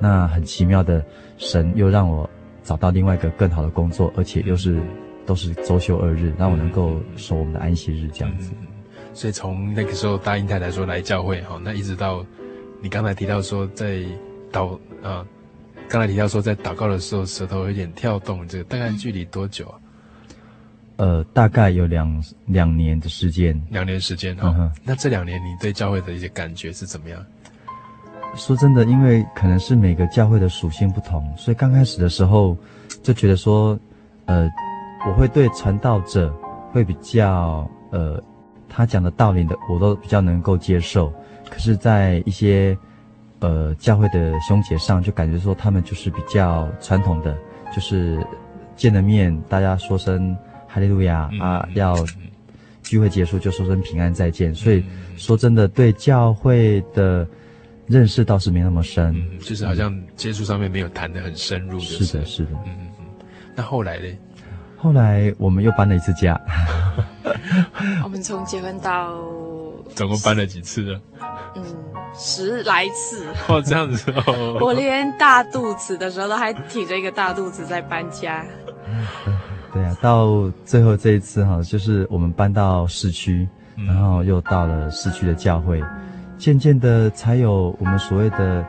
[0.00, 1.04] 那很奇妙的，
[1.38, 2.28] 神又让我
[2.64, 4.80] 找到另外一个更好的工作，而且又是
[5.24, 8.50] 都是周休二日，让我能够守我们的安息日这样子。
[8.60, 8.66] 嗯、
[9.14, 12.26] 所以从那个时候答应太太说来教会哈，那一直到
[12.82, 14.00] 你刚才提到说在
[14.50, 15.24] 祷啊，
[15.88, 19.78] 刚才提到说在祷告的时候舌头有点跳动，这个大概距离多久啊？
[20.96, 24.52] 呃，大概有两两年的时间，两年时间哈。
[24.58, 27.24] 嗯、那这两年你对教会的一些感觉是怎么样？
[28.34, 32.56] 说真的，因为可能是每个教会的属性不同，所以刚开始的时候
[33.02, 33.78] 就觉得说，
[34.26, 34.48] 呃，
[35.06, 36.32] 我会对传道者
[36.72, 38.22] 会比较呃，
[38.68, 41.12] 他讲的道理的我都比较能够接受。
[41.50, 42.76] 可是，在一些
[43.40, 47.36] 呃教会的兄姐上，就感觉说他们就是比较传统的，
[47.74, 48.24] 就是
[48.76, 50.36] 见了面大家说声。
[50.72, 51.68] 哈利路亚啊！
[51.74, 51.96] 要
[52.80, 54.54] 聚会结束就说声平安再见。
[54.54, 54.84] 所以
[55.16, 57.26] 说真的，对教会的
[57.90, 61.80] 认识倒是没那么深，嗯、就是好像接触上面没有谈得很深入。
[61.80, 62.50] 是的，是的。
[62.64, 63.06] 嗯嗯嗯。
[63.56, 64.06] 那后来呢？
[64.76, 66.40] 后来我们又搬了一次家。
[68.04, 69.18] 我们从结婚到
[69.94, 71.00] 总共搬了几次呢？
[71.56, 71.64] 嗯，
[72.14, 73.26] 十来次。
[73.48, 74.56] 哦，这样子哦。
[74.60, 78.46] 我连大肚子的时候都还挺着一个大肚子在搬家。
[79.74, 83.48] 对啊，到最后这一次哈，就是我们搬到市区，
[83.86, 85.82] 然后又到了市区的教会，
[86.40, 88.66] 渐渐的才有我们所谓的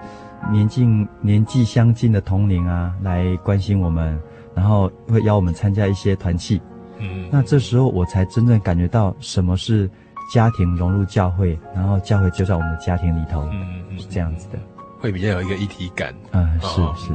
[0.51, 4.19] 年近年纪相近的同龄啊，来关心我们，
[4.53, 6.61] 然后会邀我们参加一些团契。
[6.99, 9.89] 嗯，那这时候我才真正感觉到什么是
[10.33, 14.59] 家庭融入教会，然后教会就在我们的家庭里头，嗯，是这样子的，
[14.99, 16.13] 会比较有一个一体感。
[16.31, 17.13] 嗯，是是。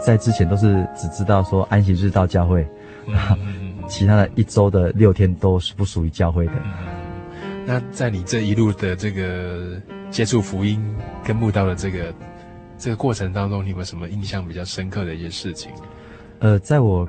[0.00, 2.66] 在之前都是只知道说安息日到教会，
[3.88, 6.52] 其他的一周的六天都是不属于教会的。
[7.66, 10.82] 那在你这一路的这个接触福音
[11.24, 12.14] 跟慕道的这个
[12.76, 15.72] 这个过程当中，你有没有什么印象比较深刻的一些事情？
[16.40, 17.08] 呃，在我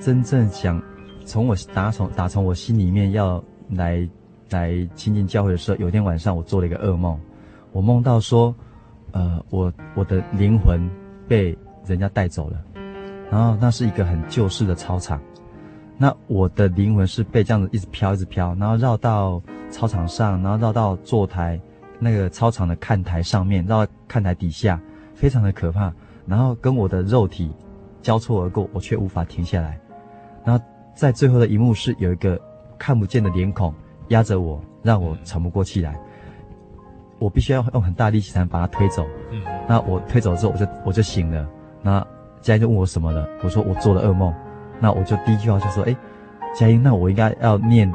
[0.00, 0.82] 真正想
[1.24, 4.08] 从我打从打从我心里面要来
[4.50, 7.18] 来亲近教会的时候，有一天晚上我做了一个噩梦，
[7.70, 8.52] 我梦到说，
[9.12, 10.80] 呃，我我的灵魂
[11.28, 11.56] 被
[11.86, 12.60] 人家带走了，
[13.30, 15.20] 然后那是一个很旧式的操场，
[16.02, 19.38] 那我的灵魂是被这样子一直飘，一直飘，然后绕到
[19.68, 21.60] 操场上，然后绕到坐台
[21.98, 24.80] 那个操场的看台上面，绕到看台底下，
[25.14, 25.92] 非常的可怕。
[26.24, 27.52] 然后跟我的肉体
[28.00, 29.78] 交错而过，我却无法停下来。
[30.42, 32.40] 然后在最后的一幕是有一个
[32.78, 33.74] 看不见的脸孔
[34.08, 36.00] 压着我，让我喘不过气来。
[37.18, 39.04] 我必须要用很大力气才能把它推走。
[39.30, 41.46] 嗯，那我推走之后，我就我就醒了。
[41.82, 42.00] 那
[42.40, 43.28] 家人就问我什么了？
[43.42, 44.32] 我说我做了噩梦。
[44.80, 45.94] 那我就第一句话就说：哎，
[46.58, 47.90] 佳音，那我应该要念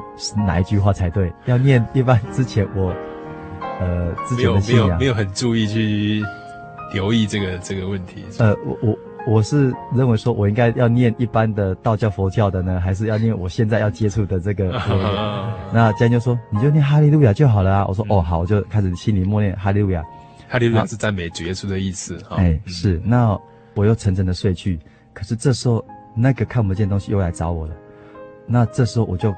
[0.45, 1.33] 哪一句话才对？
[1.45, 2.93] 要念一般之前我，
[3.79, 6.23] 呃，之前的信仰没有没有没有很注意去
[6.93, 8.23] 留意这个这个问题。
[8.37, 14.71] 呃，我我我是认为说我应该要念一般的道教佛教的呢，还是要念我现在要接触的这个？
[15.73, 17.85] 那佳音就说你就念哈利路亚就好了啊。
[17.87, 20.03] 我说哦好，我就开始心里默念哈利路亚。
[20.47, 22.17] 哈利路亚是赞美主耶稣的意思。
[22.29, 23.37] 哎，是那。
[23.77, 24.79] 我又沉沉的睡去，
[25.11, 27.75] 可是这时候那个看不见东西又来找我了。
[28.47, 29.35] 那这时候我就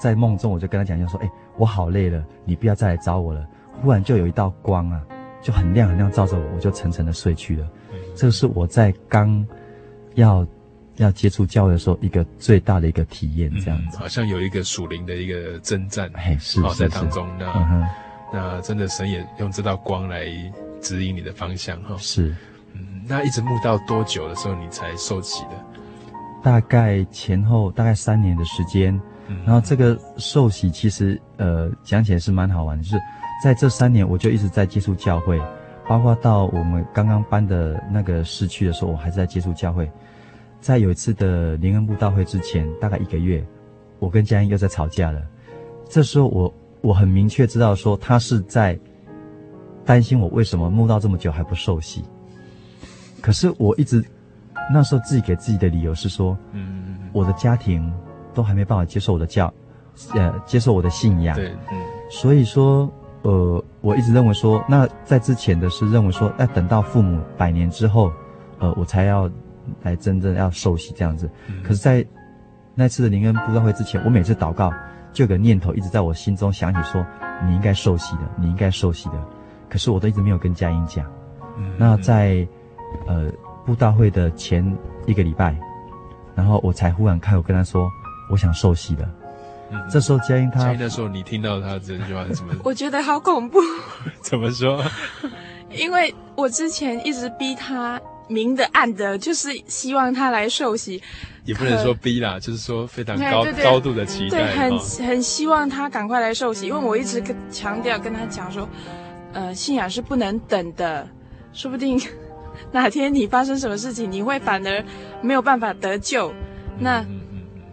[0.00, 3.46] 在梦中，我就跟他讲，就说：“哎，我好累了，你不要再来找我了。”
[3.80, 5.00] 忽然就有一道光啊，
[5.40, 7.66] 就很亮很亮照着我，我就沉沉的睡去了。
[8.14, 9.46] 这是我在刚
[10.14, 10.46] 要
[10.96, 13.96] 要接触教会的时候一个最大的一个体验，这样子。
[13.96, 17.26] 好像有一个属灵的一个征战，哎，是在当中。
[17.38, 17.88] 那
[18.32, 20.26] 那真的神也用这道光来
[20.80, 22.34] 指引你的方向，哈，是。
[22.74, 25.50] 嗯那一直慕到多久的时候你才受洗的？
[26.42, 28.98] 大概前后大概三年的时间。
[29.28, 32.98] 嗯、然后这个受洗其实呃讲起来是蛮好玩的，就是
[33.44, 35.40] 在这三年我就一直在接触教会，
[35.88, 39.88] 包括到我们刚刚搬的那个市区的时候，我还是在接触教会。
[40.60, 43.42] 在有一次的灵恩布道会之前，大概一个月，
[43.98, 45.22] 我跟佳音又在吵架了。
[45.88, 48.78] 这时候我我很明确知道说他是在
[49.84, 52.02] 担心我为什么慕道这么久还不受洗。
[53.20, 54.04] 可是我一直
[54.72, 57.92] 那时候自己给自己的理由是说，嗯，我的家庭
[58.32, 59.52] 都都还没办法接受我的教，
[60.14, 61.36] 呃，接受我的信仰。
[61.36, 61.78] 对，嗯。
[62.10, 62.90] 所以说，
[63.20, 68.10] 呃，我一直认为说，那在之前的是认为说，要等到父母百年之后，
[68.58, 69.30] 呃，我才要
[69.82, 71.30] 来真正要受洗这样子。
[71.48, 72.06] 嗯、可是，在
[72.74, 74.72] 那次的灵恩布道会之前，我每次祷告，
[75.12, 77.04] 就有个念头一直在我心中想起说，
[77.46, 79.22] 你应该受洗的，你应该受洗的。
[79.68, 81.04] 可是我都一直没有跟佳音讲。
[81.58, 81.74] 嗯。
[81.76, 82.48] 那在，
[83.06, 83.30] 呃，
[83.64, 84.64] 布道会的前
[85.06, 85.56] 一个礼拜，
[86.34, 87.88] 然后我才忽然开口跟他说，
[88.30, 89.08] 我想受洗的。
[89.72, 92.52] 嗯、这时候佳音他，佳音的时候你听到他这句话是什么？
[92.64, 93.60] 我觉得好恐怖。
[94.20, 94.82] 怎么说？
[95.70, 101.00] 因为我之前一直逼他明的暗的，就是希望他来受洗。
[101.44, 104.38] 也不能说逼啦，就是说非常高对对对高度的期待。
[104.38, 108.68] 对，很很希望他赶快来受洗，因为我一直跟强调跟他讲说，
[109.32, 111.08] 呃，信仰是不能等的，
[111.52, 111.98] 说不定
[112.72, 114.84] 哪天你发生什么事情，你会反而
[115.22, 116.32] 没有办法得救。
[116.78, 117.04] 那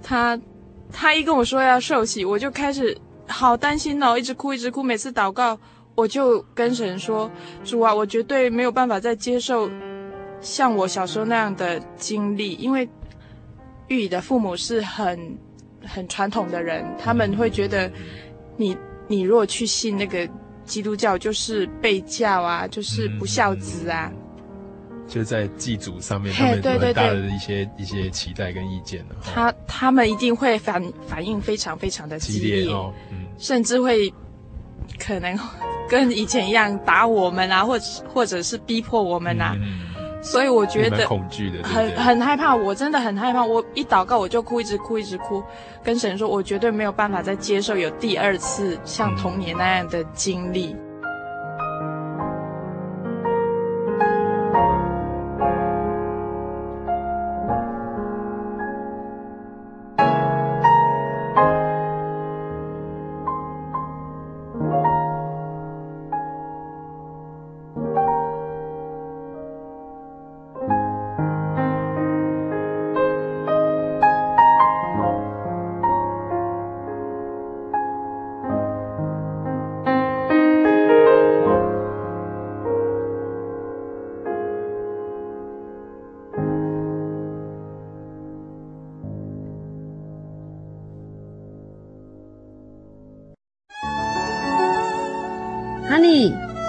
[0.02, 0.40] 他。
[0.90, 4.82] 他一跟我说要受洗，我就开始好担心哦，一直哭，一直哭。
[4.82, 5.60] 每次祷告，
[5.96, 7.30] 我就跟神说
[7.66, 9.70] ：“主啊，我绝对没有办法再接受
[10.40, 12.88] 像我小时候那样的经历，因为
[13.90, 15.38] 玉怡的父母是很
[15.86, 17.92] 很传统的人，他们会觉得
[18.56, 18.76] 你
[19.10, 20.28] 你如果去信那个
[20.64, 24.10] 基督教，就是被教啊，就是不孝子啊。”
[25.08, 29.06] 就在祭祖上面，他们有很大的一些一些期待跟意见。
[29.24, 34.14] 他他们一定会反反应非常非常的激烈，激烈哦嗯、甚至会
[35.00, 35.40] 可能
[35.90, 39.56] 跟以前一样打我们啊，或者或者是逼迫我们啊。
[39.56, 39.80] 嗯、
[40.22, 42.54] 所以我觉得恐惧的，很很害怕。
[42.54, 43.46] 我真的很害怕。
[43.46, 45.42] 我一祷告我就哭，一直哭，一直哭，
[45.82, 50.74] 跟神说，我绝对没有办法再接受有第二次像童年那样的经历。
[50.74, 50.87] 嗯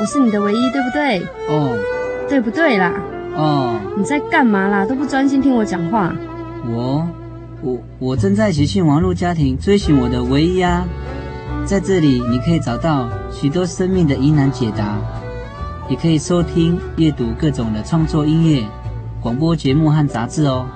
[0.08, 1.22] 是你的唯一，对不对？
[1.48, 1.78] 哦，
[2.28, 2.94] 对不对啦？
[3.36, 4.86] 哦，你在干嘛啦？
[4.86, 6.12] 都不专心听我讲话。
[6.66, 7.06] 我，
[7.62, 10.86] 我，我正在喜信网络家庭追寻我的唯一啊！
[11.66, 14.96] 在这里，你可以找到许多生命的疑难解答，
[15.90, 18.66] 也可以收听、阅读各种的创作音乐、
[19.20, 20.66] 广播节目和杂志哦。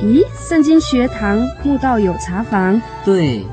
[0.00, 2.80] 咦，圣经学堂慕道友茶房？
[3.04, 3.44] 对，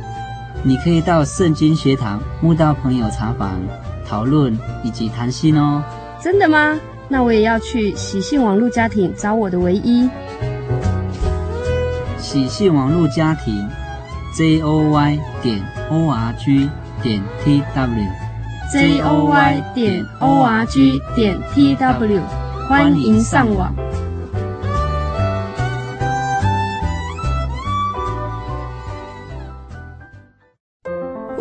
[0.64, 3.60] 你可以到圣经学堂慕道朋友茶房。
[4.08, 5.84] 讨论以及谈心哦，
[6.24, 6.80] 真的吗？
[7.10, 10.10] 那我也要去喜信网络家庭找我的唯一。
[12.18, 13.68] 喜信网络家庭
[14.36, 16.70] ，j o y 点 o r g
[17.02, 22.22] 点 t w，j o y 点 o r g 点 t w，
[22.68, 23.74] 欢迎上网。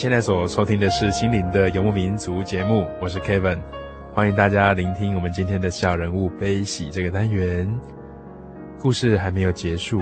[0.00, 3.58] 现在所收听的是《心灵的游牧民族》节目，我是 Kevin，
[4.14, 7.70] 欢迎大家聆听我们今天的小人物悲喜这个单元。
[8.78, 10.00] 故事还没有结束，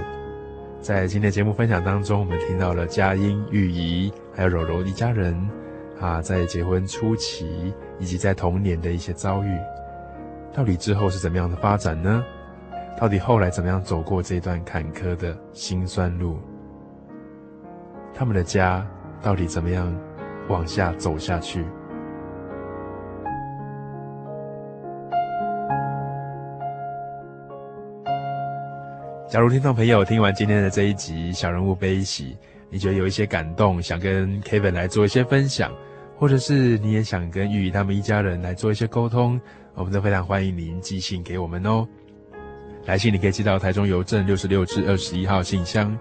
[0.81, 5.37] 在今天的节目分享当中，我们听到了佳音、玉怡还有柔柔一家人
[6.01, 9.59] 啊，在结婚初期以及在童年的一些遭遇，
[10.55, 12.25] 到底之后是怎么样的发展呢？
[12.97, 16.39] 到底后来怎么样走过这段坎坷的辛酸路？
[18.15, 18.87] 他们的家
[19.23, 19.95] 到底怎么样
[20.49, 21.65] 往下走下去？
[29.29, 32.33] 假如听众朋友听完今天的这一集《小人物悲喜》，
[32.71, 35.71] 你觉得有一些感动，想跟 Kevin 来做一些分享，
[36.17, 39.39] 或者是你也想跟玉怡他们一家人来做一些沟通，
[39.75, 41.87] 我们都非常欢迎您寄信给我们哦。
[42.87, 45.95] 来信你可以寄到台中邮政六十六至二十一号信箱，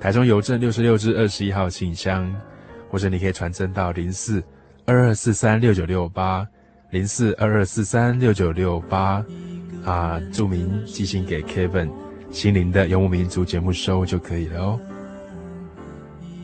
[0.00, 2.34] 台中邮政六十六至二十一号信箱，
[2.92, 4.44] 或者你可以传真到零四
[4.84, 6.46] 二二四三六九六八
[6.90, 9.24] 零四二二四三六九六八
[9.82, 11.90] 啊，注明寄信给 Kevin。
[12.30, 14.80] 心灵的游牧民族节目收就可以了哦。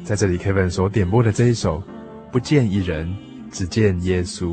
[0.05, 1.81] 在这里，Kevin 所点播的这一首
[2.31, 3.15] 《不见一人，
[3.51, 4.47] 只见耶稣》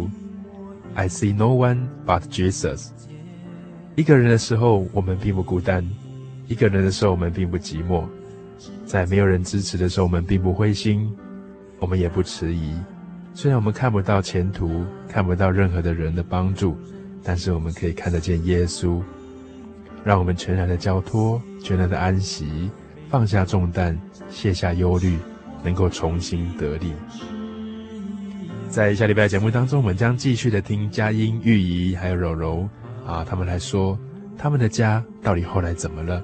[0.95, 2.89] ，I see no one but Jesus。
[3.95, 5.81] 一个人的时候，我们并不孤单；
[6.47, 8.03] 一个人的时候，我们并不寂寞。
[8.85, 11.09] 在没有人支持的时候，我们并不灰心，
[11.85, 12.73] 我们也不迟疑。
[13.35, 16.75] 虽然我们看不到前途，看不到任何的人的帮助，
[17.23, 19.03] 但是我们可以看得见耶稣。
[20.03, 22.71] 让我们全然的交托，全然的安息，
[23.07, 23.95] 放下重担，
[24.31, 25.19] 卸下忧虑，
[25.63, 26.91] 能够重新得力。
[28.67, 32.67] 在下礼拜节目当中，我们将继续的听佳音、玉怡还有柔柔
[33.05, 33.95] 啊，他们来说
[34.39, 36.19] 他们的家到底后来怎么了？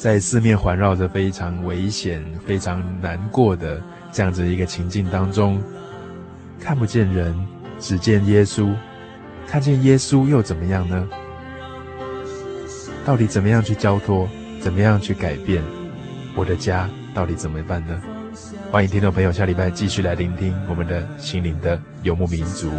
[0.00, 3.80] 在四面环绕着非常危险、非常难过的
[4.10, 5.60] 这样子一个情境当中，
[6.60, 7.34] 看不见人，
[7.78, 8.74] 只见耶稣，
[9.46, 11.08] 看见耶稣又怎么样呢？
[13.04, 14.28] 到底怎么样去交托？
[14.60, 15.62] 怎么样去改变？
[16.34, 18.00] 我的家到底怎么办呢？
[18.70, 22.70] 欢迎听众朋友下礼拜继续来聆听我们的心灵的游牧民族。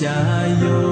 [0.00, 0.08] 加
[0.62, 0.89] 油